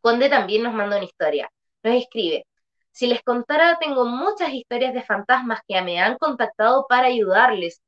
[0.01, 1.49] Conde también nos manda una historia.
[1.83, 2.45] Nos escribe,
[2.91, 7.81] si les contara, tengo muchas historias de fantasmas que me han contactado para ayudarles.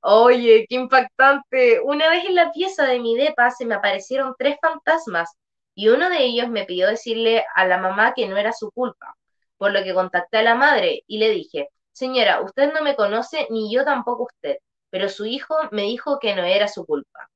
[0.00, 1.80] Oye, qué impactante.
[1.82, 5.30] Una vez en la pieza de mi depa se me aparecieron tres fantasmas
[5.74, 9.14] y uno de ellos me pidió decirle a la mamá que no era su culpa,
[9.56, 13.46] por lo que contacté a la madre y le dije, señora, usted no me conoce
[13.50, 14.58] ni yo tampoco usted,
[14.90, 17.28] pero su hijo me dijo que no era su culpa.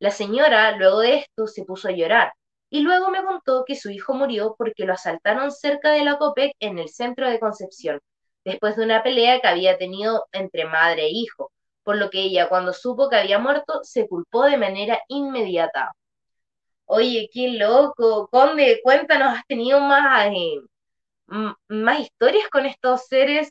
[0.00, 2.32] La señora, luego de esto, se puso a llorar
[2.70, 6.52] y luego me contó que su hijo murió porque lo asaltaron cerca de la COPEC
[6.60, 8.00] en el centro de Concepción,
[8.44, 11.52] después de una pelea que había tenido entre madre e hijo,
[11.84, 15.92] por lo que ella cuando supo que había muerto se culpó de manera inmediata.
[16.86, 20.60] Oye, qué loco, Conde, cuéntanos, ¿has tenido más, eh,
[21.68, 23.50] más historias con estos seres?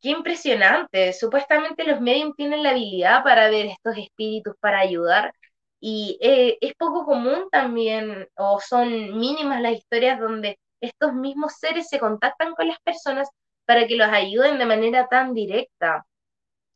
[0.00, 1.12] Qué impresionante.
[1.12, 5.32] Supuestamente los medios tienen la habilidad para ver estos espíritus, para ayudar.
[5.80, 11.88] Y eh, es poco común también, o son mínimas las historias donde estos mismos seres
[11.88, 13.28] se contactan con las personas
[13.64, 16.06] para que los ayuden de manera tan directa.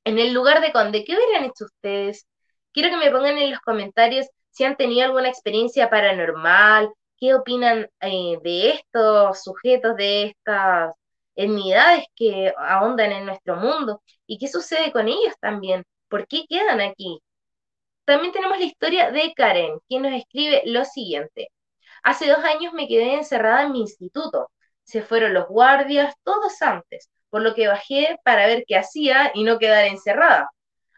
[0.04, 2.26] En el lugar de Conde, ¿qué hubieran hecho ustedes?
[2.72, 7.88] Quiero que me pongan en los comentarios si han tenido alguna experiencia paranormal, qué opinan
[8.00, 10.92] eh, de estos sujetos, de estas
[11.36, 16.80] entidades que ahondan en nuestro mundo y qué sucede con ellos también, por qué quedan
[16.80, 17.20] aquí.
[18.04, 21.50] También tenemos la historia de Karen, quien nos escribe lo siguiente.
[22.02, 24.50] Hace dos años me quedé encerrada en mi instituto.
[24.84, 29.44] Se fueron los guardias, todos antes, por lo que bajé para ver qué hacía y
[29.44, 30.50] no quedar encerrada.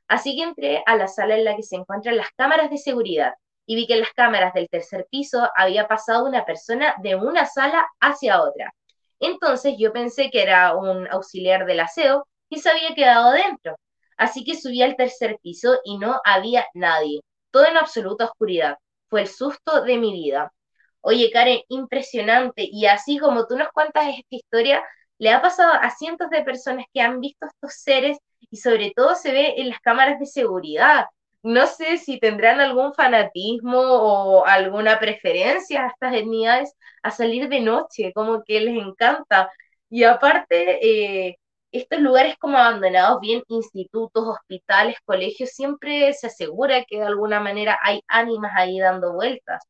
[0.09, 3.35] Así que entré a la sala en la que se encuentran las cámaras de seguridad
[3.67, 7.47] y vi que en las cámaras del tercer piso había pasado una persona de una
[7.47, 8.75] sala hacia otra.
[9.23, 13.77] Entonces yo pensé que era un auxiliar del aseo y se había quedado dentro.
[14.19, 17.21] Así que subí al tercer piso y no había nadie.
[17.51, 18.77] Todo en absoluta oscuridad.
[19.09, 20.53] Fue el susto de mi vida.
[21.01, 22.69] Oye, Karen, impresionante.
[22.71, 24.83] Y así como tú nos cuentas esta historia,
[25.19, 28.19] le ha pasado a cientos de personas que han visto estos seres
[28.51, 31.07] y sobre todo se ve en las cámaras de seguridad.
[31.43, 37.61] No sé si tendrán algún fanatismo o alguna preferencia a estas etnias a salir de
[37.61, 39.51] noche, como que les encanta.
[39.91, 41.37] Y aparte, eh,
[41.73, 47.79] estos lugares como abandonados, bien institutos, hospitales, colegios, siempre se asegura que de alguna manera
[47.83, 49.63] hay ánimas ahí dando vueltas.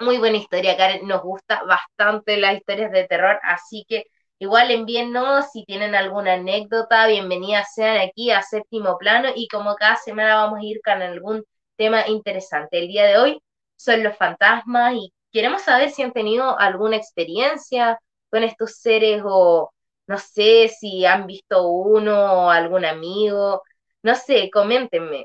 [0.00, 1.06] Muy buena historia, Karen.
[1.06, 4.04] Nos gusta bastante las historias de terror, así que
[4.42, 9.94] igual envíennos si tienen alguna anécdota, bienvenidas sean aquí a Séptimo Plano y como cada
[9.94, 11.44] semana vamos a ir con algún
[11.76, 12.80] tema interesante.
[12.80, 13.42] El día de hoy
[13.76, 18.00] son los fantasmas y queremos saber si han tenido alguna experiencia
[18.30, 19.70] con estos seres o
[20.08, 23.62] no sé si han visto uno o algún amigo,
[24.02, 25.24] no sé, coméntenme.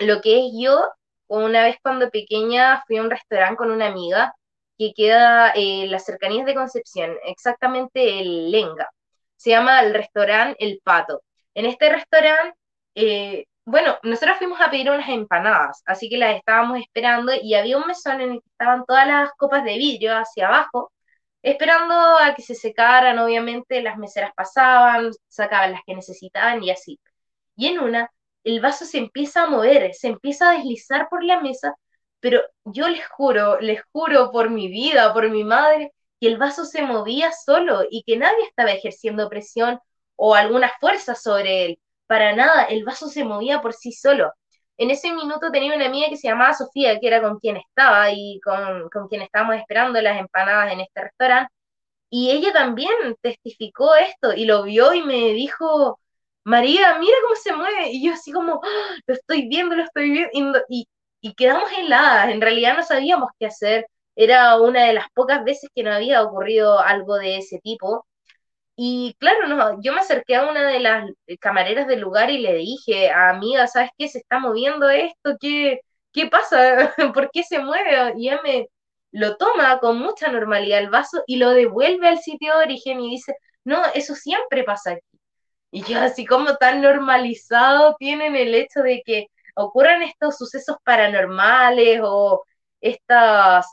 [0.00, 0.86] Lo que es yo,
[1.28, 4.34] una vez cuando pequeña fui a un restaurante con una amiga
[4.78, 8.88] que queda en las cercanías de Concepción, exactamente el Lenga.
[9.36, 11.22] Se llama el restaurante El Pato.
[11.54, 12.56] En este restaurante,
[12.94, 17.78] eh, bueno, nosotros fuimos a pedir unas empanadas, así que las estábamos esperando y había
[17.78, 20.92] un mesón en el que estaban todas las copas de vidrio hacia abajo,
[21.42, 27.00] esperando a que se secaran, obviamente las meseras pasaban, sacaban las que necesitaban y así.
[27.56, 28.10] Y en una,
[28.44, 31.74] el vaso se empieza a mover, se empieza a deslizar por la mesa,
[32.24, 36.64] pero yo les juro, les juro por mi vida, por mi madre, que el vaso
[36.64, 39.78] se movía solo y que nadie estaba ejerciendo presión
[40.16, 41.78] o alguna fuerza sobre él.
[42.06, 44.32] Para nada, el vaso se movía por sí solo.
[44.78, 48.10] En ese minuto tenía una amiga que se llamaba Sofía, que era con quien estaba
[48.10, 51.52] y con, con quien estábamos esperando las empanadas en este restaurante.
[52.10, 56.00] Y ella también testificó esto y lo vio y me dijo,
[56.44, 57.90] María, mira cómo se mueve.
[57.92, 58.96] Y yo así como, ¡Ah!
[59.06, 60.60] lo estoy viendo, lo estoy viendo.
[60.70, 60.88] Y,
[61.24, 62.30] y, quedamos heladas.
[62.30, 63.86] En realidad no sabíamos qué hacer.
[64.16, 68.06] era una de las pocas veces que no había ocurrido algo de ese tipo.
[68.76, 71.10] Y claro, no, yo me acerqué a una de las
[71.40, 74.08] camareras del lugar y le dije, amiga, ¿sabes qué?
[74.08, 75.80] Se está moviendo esto, ¿qué,
[76.12, 76.94] qué pasa?
[77.14, 78.14] ¿Por qué se mueve?
[78.18, 78.68] Y ella me
[79.12, 83.10] lo toma con mucha normalidad el vaso y lo devuelve al sitio de origen y
[83.10, 85.18] dice, no, eso siempre pasa aquí.
[85.70, 92.00] Y yo así como tan normalizado tienen el hecho de que ocurran estos sucesos paranormales
[92.04, 92.44] o
[92.80, 93.66] estas,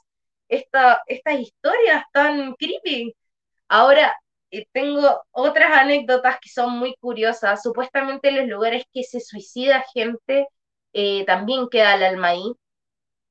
[0.48, 3.16] esta, estas historias tan creepy.
[3.68, 4.16] Ahora,
[4.52, 7.62] eh, tengo otras anécdotas que son muy curiosas.
[7.64, 10.48] Supuestamente en los lugares que se suicida gente
[10.94, 12.54] eh, también queda el alma ahí.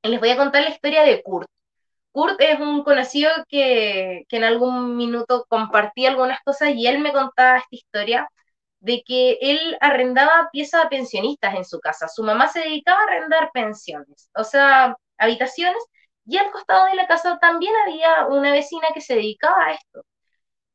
[0.03, 1.49] Les voy a contar la historia de Kurt.
[2.13, 7.13] Kurt es un conocido que, que en algún minuto compartí algunas cosas y él me
[7.13, 8.29] contaba esta historia
[8.81, 12.09] de que él arrendaba piezas a pensionistas en su casa.
[12.09, 15.83] Su mamá se dedicaba a arrendar pensiones, o sea, habitaciones,
[16.27, 20.05] y al costado de la casa también había una vecina que se dedicaba a esto.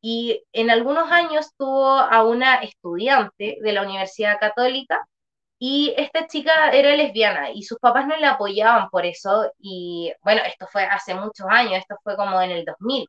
[0.02, 5.02] Y en algunos años tuvo a una estudiante de la Universidad Católica
[5.60, 9.52] y esta chica era lesbiana y sus papás no la apoyaban por eso.
[9.60, 13.08] Y bueno, esto fue hace muchos años, esto fue como en el 2000.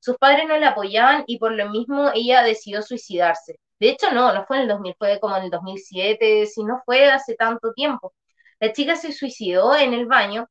[0.00, 3.58] Sus padres no la apoyaban y por lo mismo ella decidió suicidarse.
[3.78, 6.82] De hecho, no, no fue en el 2000, fue como en el 2007, si no
[6.84, 8.14] fue hace tanto tiempo.
[8.60, 10.48] La chica se suicidó en el baño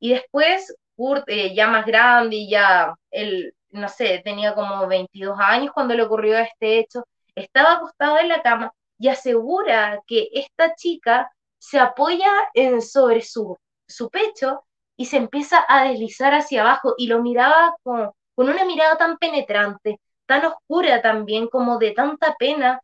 [0.00, 5.72] y después Kurt, eh, ya más grande ya, él, no sé, tenía como 22 años
[5.74, 7.04] cuando le ocurrió este hecho,
[7.34, 13.56] estaba acostado en la cama y asegura que esta chica se apoya en, sobre su,
[13.86, 14.64] su pecho
[14.96, 19.18] y se empieza a deslizar hacia abajo y lo miraba con, con una mirada tan
[19.18, 22.80] penetrante tan oscura también, como de tanta pena,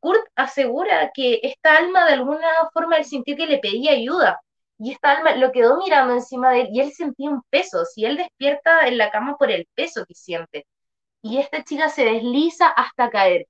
[0.00, 4.40] Kurt asegura que esta alma de alguna forma él sintió que le pedía ayuda
[4.78, 8.04] y esta alma lo quedó mirando encima de él y él sentía un peso, si
[8.04, 10.66] él despierta en la cama por el peso que siente
[11.22, 13.46] y esta chica se desliza hasta caer.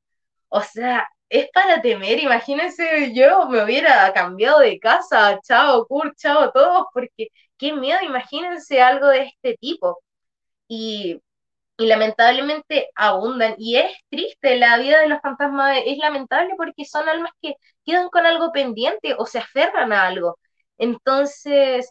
[0.49, 6.53] O sea, es para temer, imagínense, yo me hubiera cambiado de casa, chao Kurt, chao
[6.53, 7.29] todos, porque
[7.59, 10.01] qué miedo, imagínense algo de este tipo.
[10.69, 11.21] Y
[11.79, 13.55] y lamentablemente abundan.
[13.59, 17.55] Y es triste, la vida de los fantasmas es lamentable porque son almas que
[17.85, 20.39] quedan con algo pendiente o se aferran a algo.
[20.79, 21.91] Entonces,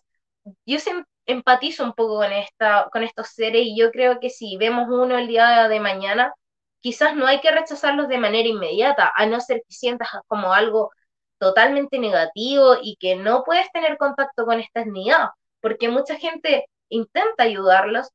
[0.65, 0.77] yo
[1.25, 5.17] empatizo un poco con, esta, con estos seres y yo creo que si vemos uno
[5.17, 6.33] el día de mañana,
[6.79, 10.91] quizás no hay que rechazarlos de manera inmediata, a no ser que sientas como algo
[11.37, 15.29] totalmente negativo y que no puedes tener contacto con estas entidad,
[15.61, 18.09] porque mucha gente intenta ayudarlos,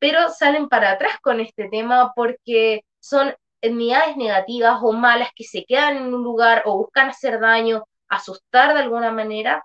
[0.00, 5.64] pero salen para atrás con este tema porque son entidades negativas o malas que se
[5.64, 9.64] quedan en un lugar o buscan hacer daño, asustar de alguna manera,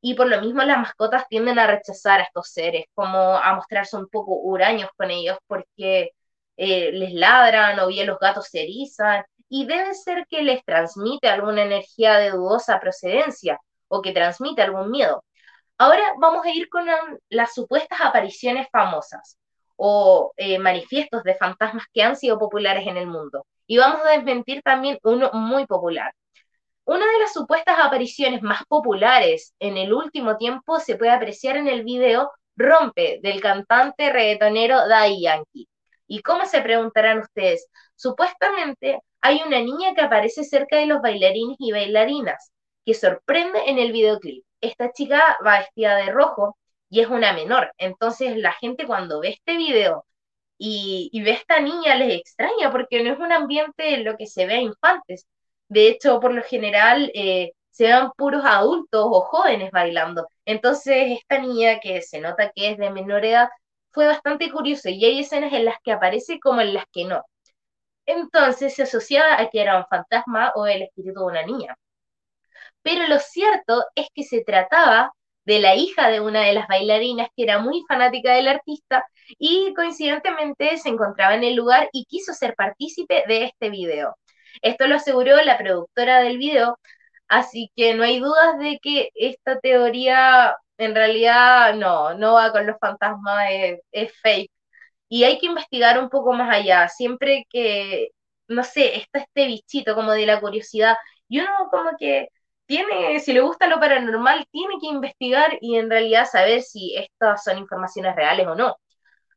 [0.00, 3.96] y por lo mismo las mascotas tienden a rechazar a estos seres, como a mostrarse
[3.96, 6.12] un poco huraños con ellos porque
[6.56, 11.28] eh, les ladran o bien los gatos se erizan, y debe ser que les transmite
[11.28, 15.24] alguna energía de dudosa procedencia o que transmite algún miedo.
[15.78, 16.86] Ahora vamos a ir con
[17.28, 19.38] las supuestas apariciones famosas
[19.76, 23.46] o eh, manifiestos de fantasmas que han sido populares en el mundo.
[23.66, 26.12] Y vamos a desmentir también uno muy popular.
[26.84, 31.68] Una de las supuestas apariciones más populares en el último tiempo se puede apreciar en
[31.68, 35.68] el video Rompe del cantante reggaetonero Daddy Yankee.
[36.06, 37.68] ¿Y cómo se preguntarán ustedes?
[37.96, 42.52] Supuestamente hay una niña que aparece cerca de los bailarines y bailarinas,
[42.84, 44.44] que sorprende en el videoclip.
[44.60, 46.56] Esta chica va vestida de rojo
[46.88, 47.72] y es una menor.
[47.78, 50.06] Entonces la gente cuando ve este video
[50.58, 54.26] y, ve a esta niña les extraña porque no es un ambiente en lo que
[54.26, 55.26] se ve a infantes.
[55.68, 60.28] De hecho, por lo general eh, se ven puros adultos o jóvenes bailando.
[60.44, 63.48] Entonces esta niña que se nota que es de menor edad
[63.92, 67.24] fue bastante curioso y hay escenas en las que aparece como en las que no.
[68.06, 71.76] Entonces se asociaba a que era un fantasma o el espíritu de una niña.
[72.82, 75.12] Pero lo cierto es que se trataba
[75.46, 79.04] de la hija de una de las bailarinas que era muy fanática del artista
[79.38, 84.16] y coincidentemente se encontraba en el lugar y quiso ser partícipe de este video.
[84.62, 86.78] Esto lo aseguró la productora del video,
[87.28, 92.66] así que no hay dudas de que esta teoría en realidad no, no va con
[92.66, 93.48] los fantasmas,
[93.92, 94.50] es, fake.
[95.08, 98.10] Y hay que investigar un poco más allá, siempre que,
[98.48, 100.96] no sé, está este bichito como de la curiosidad
[101.28, 102.28] y uno como que
[102.66, 107.44] tiene, si le gusta lo paranormal, tiene que investigar y en realidad saber si estas
[107.44, 108.76] son informaciones reales o no.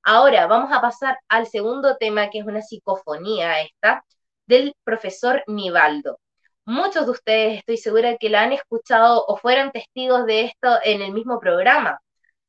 [0.03, 4.05] Ahora vamos a pasar al segundo tema, que es una psicofonía esta,
[4.47, 6.19] del profesor Nivaldo.
[6.65, 11.01] Muchos de ustedes estoy segura que la han escuchado o fueron testigos de esto en
[11.01, 11.99] el mismo programa.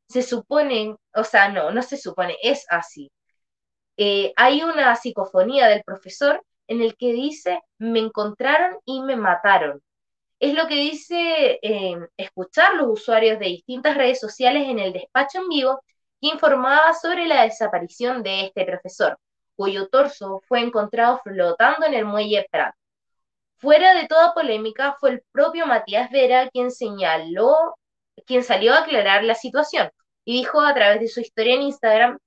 [0.08, 3.10] se supone, o sea, no, no se supone, es así.
[3.96, 9.82] Eh, hay una psicofonía del profesor en el que dice, me encontraron y me mataron.
[10.40, 15.38] Es lo que dice eh, escuchar los usuarios de distintas redes sociales en el despacho
[15.38, 15.82] en vivo
[16.20, 19.18] que informaba sobre la desaparición de este profesor,
[19.54, 22.74] cuyo torso fue encontrado flotando en el muelle Prat.
[23.58, 27.76] Fuera de toda polémica, fue el propio Matías Vera quien señaló,
[28.26, 29.90] quien salió a aclarar la situación
[30.24, 32.18] y dijo a través de su historia en Instagram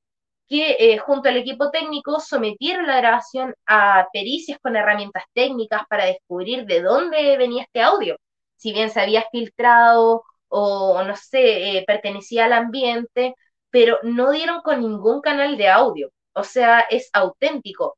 [0.47, 6.05] que eh, junto al equipo técnico sometieron la grabación a pericias con herramientas técnicas para
[6.05, 8.17] descubrir de dónde venía este audio,
[8.57, 13.35] si bien se había filtrado o no sé, eh, pertenecía al ambiente,
[13.69, 17.97] pero no dieron con ningún canal de audio, o sea, es auténtico.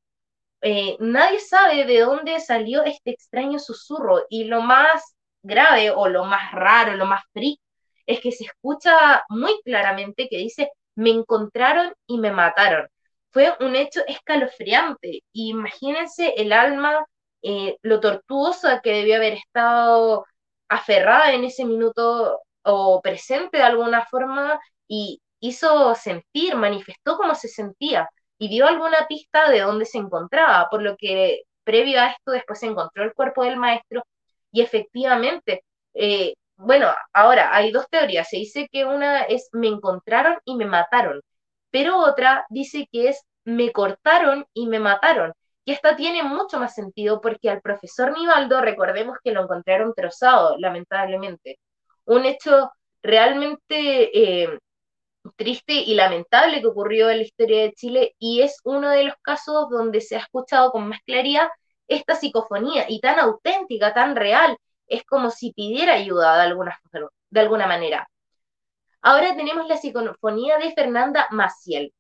[0.62, 6.26] Eh, nadie sabe de dónde salió este extraño susurro y lo más grave o lo
[6.26, 7.60] más raro, lo más freak,
[8.06, 12.88] es que se escucha muy claramente que dice, me encontraron y me mataron.
[13.32, 15.22] Fue un hecho escalofriante.
[15.34, 17.06] Imagínense el alma,
[17.42, 20.26] eh, lo tortuosa que debió haber estado
[20.70, 27.48] aferrada en ese minuto o presente de alguna forma y hizo sentir, manifestó cómo se
[27.48, 32.32] sentía y dio alguna pista de dónde se encontraba, por lo que previo a esto
[32.32, 34.04] después se encontró el cuerpo del maestro
[34.52, 40.38] y efectivamente, eh, bueno, ahora hay dos teorías, se dice que una es me encontraron
[40.46, 41.22] y me mataron,
[41.72, 45.34] pero otra dice que es me cortaron y me mataron.
[45.66, 50.58] Y esta tiene mucho más sentido porque al profesor Nivaldo, recordemos que lo encontraron trozado,
[50.60, 51.60] lamentablemente.
[52.06, 54.60] Un hecho realmente eh,
[55.36, 59.16] triste y lamentable que ocurrió en la historia de Chile y es uno de los
[59.22, 61.50] casos donde se ha escuchado con más claridad
[61.88, 64.58] esta psicofonía y tan auténtica, tan real,
[64.88, 68.10] es como si pidiera ayuda de alguna, manera.
[69.02, 71.94] Ahora tenemos la psicofonía de Fernanda Maciel.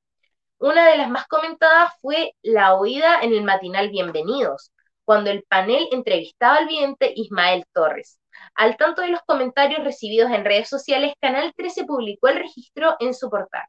[0.57, 4.71] Una de las más comentadas fue la oída en el matinal Bienvenidos,
[5.03, 8.19] cuando el panel entrevistaba al vidente Ismael Torres.
[8.55, 13.13] Al tanto de los comentarios recibidos en redes sociales, Canal 13 publicó el registro en
[13.13, 13.63] su portal.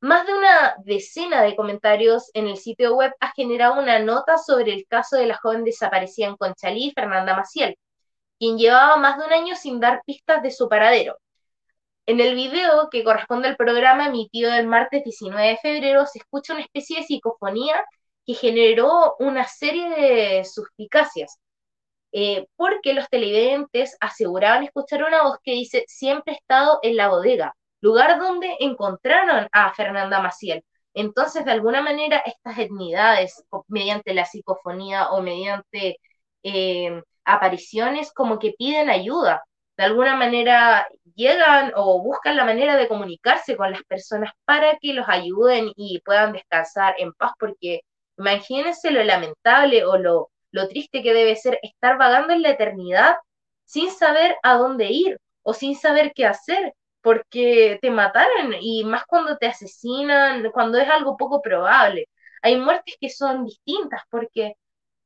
[0.00, 4.74] Más de una decena de comentarios en el sitio web ha generado una nota sobre
[4.74, 7.76] el caso de la joven desaparecida en Conchalí, Fernanda Maciel,
[8.52, 11.16] llevaba más de un año sin dar pistas de su paradero.
[12.06, 16.52] En el video que corresponde al programa emitido el martes 19 de febrero se escucha
[16.52, 17.84] una especie de psicofonía
[18.26, 21.38] que generó una serie de suspicacias,
[22.12, 27.08] eh, porque los televidentes aseguraban escuchar una voz que dice siempre he estado en la
[27.08, 30.64] bodega, lugar donde encontraron a Fernanda Maciel.
[30.94, 35.98] Entonces, de alguna manera, estas etnidades, mediante la psicofonía o mediante
[36.42, 39.42] eh, apariciones, como que piden ayuda.
[39.76, 44.92] De alguna manera llegan o buscan la manera de comunicarse con las personas para que
[44.94, 47.80] los ayuden y puedan descansar en paz, porque
[48.18, 53.16] imagínense lo lamentable o lo lo triste que debe ser estar vagando en la eternidad
[53.64, 59.04] sin saber a dónde ir o sin saber qué hacer, porque te mataron y más
[59.06, 62.08] cuando te asesinan, cuando es algo poco probable.
[62.42, 64.54] Hay muertes que son distintas porque,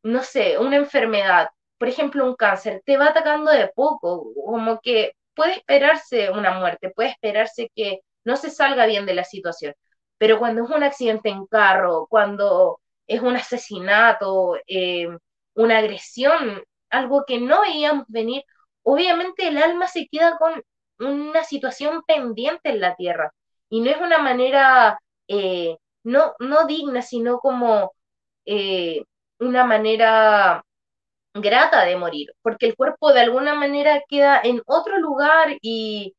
[0.03, 1.49] no sé, una enfermedad,
[1.79, 6.91] por ejemplo, un cáncer, te va atacando de poco, como que puede esperarse una muerte,
[6.91, 9.75] puede esperarse que no se salga bien de la situación,
[10.19, 15.09] pero cuando es un accidente en carro, cuando es un asesinato, eh,
[15.55, 18.43] una agresión, algo que no veíamos venir,
[18.83, 20.63] obviamente el alma se queda con
[21.01, 23.33] una situación pendiente en la tierra.
[23.71, 24.99] Y no es una manera
[25.29, 27.93] eh, no, no digna, sino como
[28.47, 29.05] eh,
[29.39, 30.65] una manera
[31.43, 36.15] grata de morir, porque el cuerpo de alguna manera queda en otro lugar y,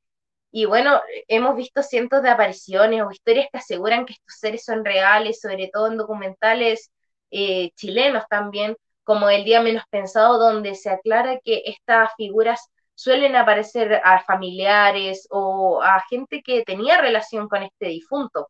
[0.51, 4.85] y bueno, hemos visto cientos de apariciones o historias que aseguran que estos seres son
[4.85, 6.91] reales, sobre todo en documentales
[7.31, 12.61] eh, chilenos también, como El Día Menos Pensado, donde se aclara que estas figuras
[12.95, 18.49] suelen aparecer a familiares o a gente que tenía relación con este difunto.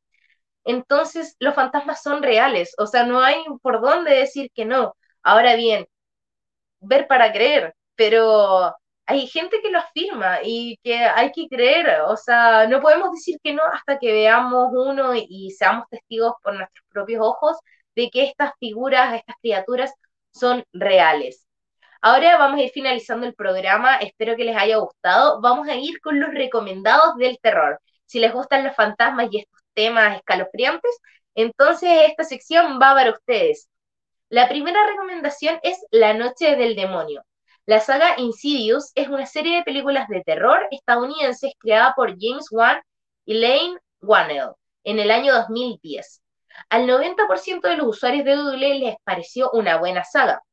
[0.65, 4.95] Entonces, los fantasmas son reales, o sea, no hay por dónde decir que no.
[5.23, 5.87] Ahora bien,
[6.79, 8.75] ver para creer, pero
[9.05, 13.37] hay gente que lo afirma y que hay que creer, o sea, no podemos decir
[13.43, 17.57] que no hasta que veamos uno y seamos testigos por nuestros propios ojos
[17.95, 19.93] de que estas figuras, estas criaturas
[20.31, 21.45] son reales.
[22.01, 25.41] Ahora vamos a ir finalizando el programa, espero que les haya gustado.
[25.41, 27.79] Vamos a ir con los recomendados del terror.
[28.05, 30.97] Si les gustan los fantasmas y estos temas escalofriantes,
[31.35, 33.69] entonces esta sección va para ustedes.
[34.29, 37.23] La primera recomendación es La Noche del Demonio.
[37.65, 42.79] La saga Insidious es una serie de películas de terror estadounidenses creada por James Wan
[43.25, 44.51] Elaine Wannell
[44.83, 46.21] en el año 2010.
[46.69, 50.43] Al 90% de los usuarios de Google les pareció una buena saga.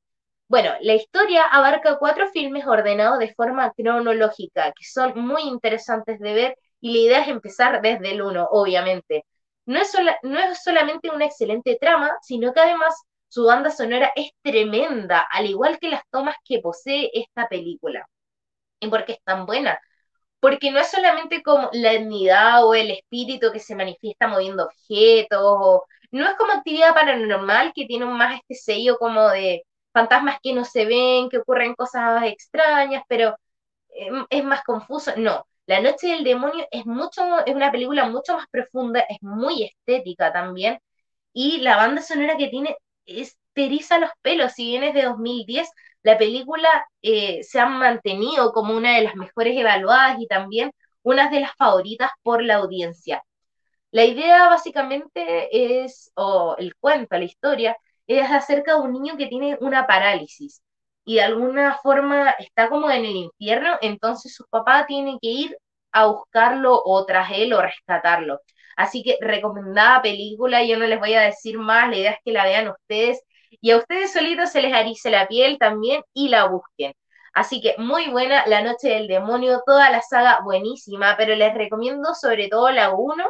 [0.48, 6.32] Bueno, la historia abarca cuatro filmes ordenados de forma cronológica, que son muy interesantes de
[6.32, 9.26] ver y la idea es empezar desde el 1, obviamente.
[9.66, 12.94] No es, no es solamente una excelente trama, sino que además
[13.36, 18.08] su banda sonora es tremenda, al igual que las tomas que posee esta película.
[18.80, 19.78] ¿Y por qué es tan buena?
[20.40, 25.82] Porque no es solamente como la etnidad o el espíritu que se manifiesta moviendo objetos,
[26.12, 30.64] no es como actividad paranormal que tiene más este sello como de fantasmas que no
[30.64, 33.36] se ven, que ocurren cosas extrañas, pero
[33.90, 35.12] em, es más confuso.
[35.18, 39.64] No, La Noche del Demonio es mucho, es una película mucho más profunda, es muy
[39.64, 40.78] estética también,
[41.34, 42.76] y la banda sonora que tiene
[43.06, 45.68] esteriza los pelos, si bien es de 2010,
[46.02, 46.68] la película
[47.02, 50.70] eh, se ha mantenido como una de las mejores evaluadas y también
[51.02, 53.22] una de las favoritas por la audiencia.
[53.90, 57.76] La idea básicamente es, o el cuento, la historia,
[58.06, 60.62] es acerca de un niño que tiene una parálisis
[61.04, 65.58] y de alguna forma está como en el infierno, entonces su papá tiene que ir
[65.92, 68.40] a buscarlo o tras él o rescatarlo.
[68.76, 72.32] Así que recomendada película, yo no les voy a decir más, la idea es que
[72.32, 73.22] la vean ustedes
[73.60, 76.94] y a ustedes solitos se les arice la piel también y la busquen.
[77.34, 82.14] Así que muy buena La Noche del Demonio, toda la saga buenísima, pero les recomiendo
[82.14, 83.24] sobre todo la 1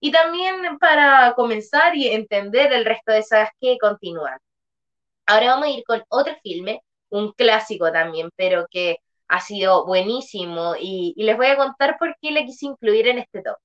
[0.00, 4.38] y también para comenzar y entender el resto de sagas que continúan.
[5.26, 6.80] Ahora vamos a ir con otro filme,
[7.10, 12.30] un clásico también, pero que ha sido buenísimo y, les voy a contar por qué
[12.30, 13.56] le quise incluir en este top.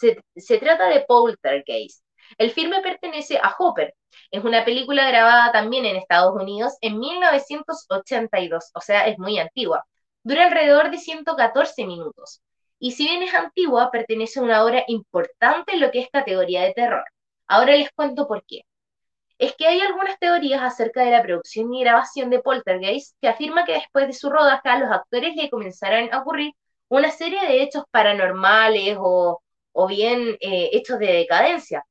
[0.00, 2.04] Se, se trata de Poltergeist.
[2.38, 3.94] El filme pertenece a Hopper,
[4.30, 9.84] es una película grabada también en Estados Unidos en 1982, o sea, es muy antigua.
[10.22, 12.40] Dura alrededor de 114 minutos.
[12.78, 16.62] Y si bien es antigua, pertenece a una obra importante en lo que es categoría
[16.62, 17.04] de terror.
[17.46, 18.62] Ahora les cuento por qué.
[19.38, 23.64] Es que hay algunas teorías acerca de la producción y grabación de Poltergeist que afirma
[23.64, 26.52] que después de su rodaje a los actores le comenzarán a ocurrir
[26.88, 29.42] una serie de hechos paranormales o,
[29.88, 31.84] bien eh, hechos de decadencia.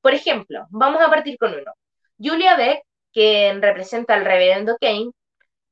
[0.00, 1.72] Por ejemplo, vamos a partir con uno.
[2.18, 2.82] Julia Beck,
[3.12, 5.10] quien representa al reverendo Kane,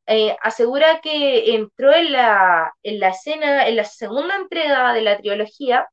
[0.06, 5.18] eh, asegura que entró en la, en la escena, en la segunda entrega de la
[5.18, 5.88] trilogía,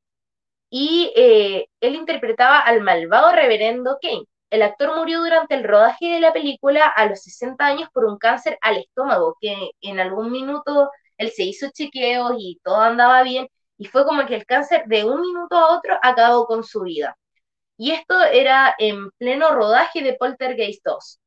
[0.70, 4.24] y eh, él interpretaba al malvado reverendo Kane.
[4.50, 8.18] El actor murió durante el rodaje de la película a los 60 años por un
[8.18, 13.48] cáncer al estómago, que en algún minuto él se hizo chequeos y todo andaba bien,
[13.80, 17.16] y fue como que el cáncer de un minuto a otro acabó con su vida
[17.80, 21.18] y esto era en pleno rodaje de Poltergeist 2.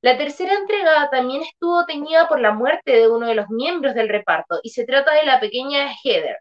[0.00, 4.08] La tercera entrega también estuvo teñida por la muerte de uno de los miembros del
[4.08, 6.38] reparto, y se trata de la pequeña Heather,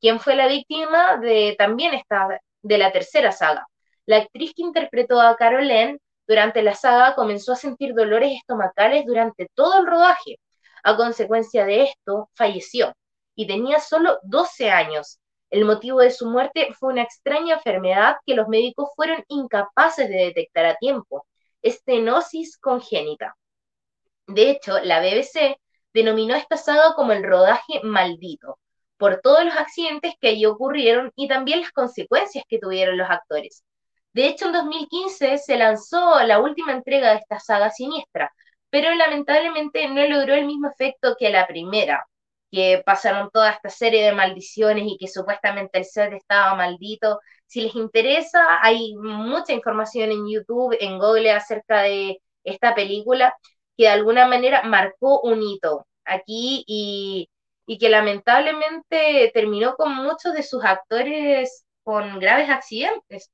[0.00, 2.28] quien fue la víctima de también esta,
[2.62, 3.66] de la tercera saga.
[4.06, 5.98] La actriz que interpretó a Carolyn
[6.28, 10.38] durante la saga comenzó a sentir dolores estomacales durante todo el rodaje.
[10.84, 12.94] A consecuencia de esto, falleció
[13.34, 15.18] y tenía solo 12 años.
[15.50, 20.16] El motivo de su muerte fue una extraña enfermedad que los médicos fueron incapaces de
[20.16, 21.26] detectar a tiempo,
[21.62, 23.36] estenosis congénita.
[24.26, 25.56] De hecho, la BBC
[25.92, 28.58] denominó esta saga como el rodaje maldito,
[28.96, 33.64] por todos los accidentes que allí ocurrieron y también las consecuencias que tuvieron los actores.
[34.12, 38.32] De hecho, en 2015 se lanzó la última entrega de esta saga siniestra,
[38.70, 42.06] pero lamentablemente no logró el mismo efecto que la primera,
[42.52, 47.20] que pasaron toda esta serie de maldiciones y que supuestamente el set estaba maldito.
[47.46, 53.34] Si les interesa, hay mucha información en YouTube, en Google acerca de esta película
[53.76, 57.30] que de alguna manera marcó un hito aquí y,
[57.66, 63.30] y que lamentablemente terminó con muchos de sus actores con graves accidentes.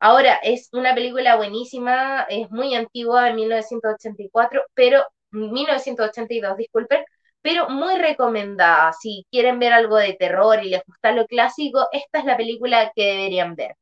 [0.00, 7.04] Ahora, es una película buenísima, es muy antigua, de 1984, pero 1982, disculpen,
[7.46, 8.92] pero muy recomendada.
[8.92, 12.90] Si quieren ver algo de terror y les gusta lo clásico, esta es la película
[12.92, 13.76] que deberían ver.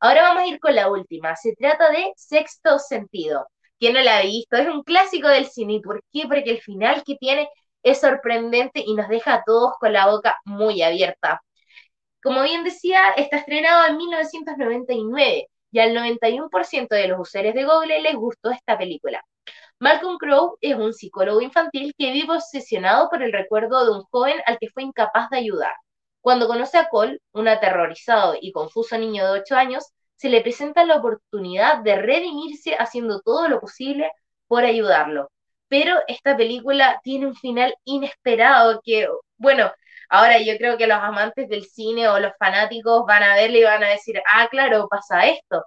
[0.00, 1.34] Ahora vamos a ir con la última.
[1.36, 3.48] Se trata de Sexto Sentido.
[3.80, 4.56] ¿Quién no la ha visto?
[4.56, 5.80] Es un clásico del cine.
[5.82, 6.24] ¿Por qué?
[6.28, 7.48] Porque el final que tiene
[7.82, 11.42] es sorprendente y nos deja a todos con la boca muy abierta.
[12.22, 18.02] Como bien decía, está estrenado en 1999 y al 91% de los usuarios de Google
[18.02, 19.24] les gustó esta película.
[19.78, 24.40] Malcolm Crowe es un psicólogo infantil que vive obsesionado por el recuerdo de un joven
[24.46, 25.72] al que fue incapaz de ayudar.
[26.20, 29.84] Cuando conoce a Cole, un aterrorizado y confuso niño de 8 años,
[30.16, 34.10] se le presenta la oportunidad de redimirse haciendo todo lo posible
[34.46, 35.30] por ayudarlo.
[35.68, 39.72] Pero esta película tiene un final inesperado que, bueno,
[40.10, 43.64] Ahora yo creo que los amantes del cine o los fanáticos van a verle y
[43.64, 45.64] van a decir, ah, claro, pasa esto.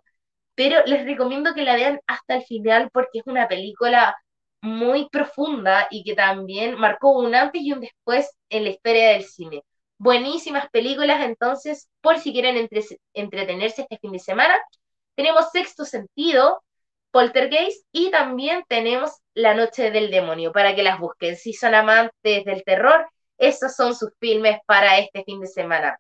[0.56, 4.16] Pero les recomiendo que la vean hasta el final porque es una película
[4.62, 9.24] muy profunda y que también marcó un antes y un después en la historia del
[9.26, 9.64] cine.
[9.98, 12.70] Buenísimas películas, entonces, por si quieren
[13.14, 14.56] entretenerse este fin de semana.
[15.16, 16.64] Tenemos Sexto Sentido,
[17.12, 21.36] Poltergeist y también tenemos La Noche del Demonio para que las busquen.
[21.36, 25.98] Si son amantes del terror, esos son sus filmes para este fin de semana.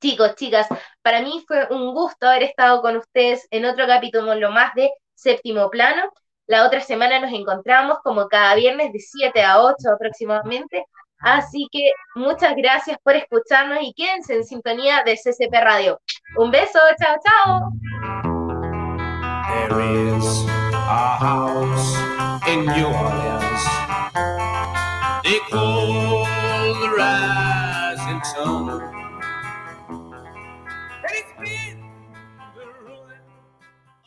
[0.00, 0.68] Chicos, chicas,
[1.02, 5.68] para mí fue un gusto haber estado con ustedes en otro capítulo más de Séptimo
[5.70, 6.12] Plano.
[6.46, 10.84] La otra semana nos encontramos como cada viernes de 7 a 8 aproximadamente.
[11.18, 16.00] Así que muchas gracias por escucharnos y quédense en sintonía de CCP Radio.
[16.36, 17.72] Un beso, chao, chao.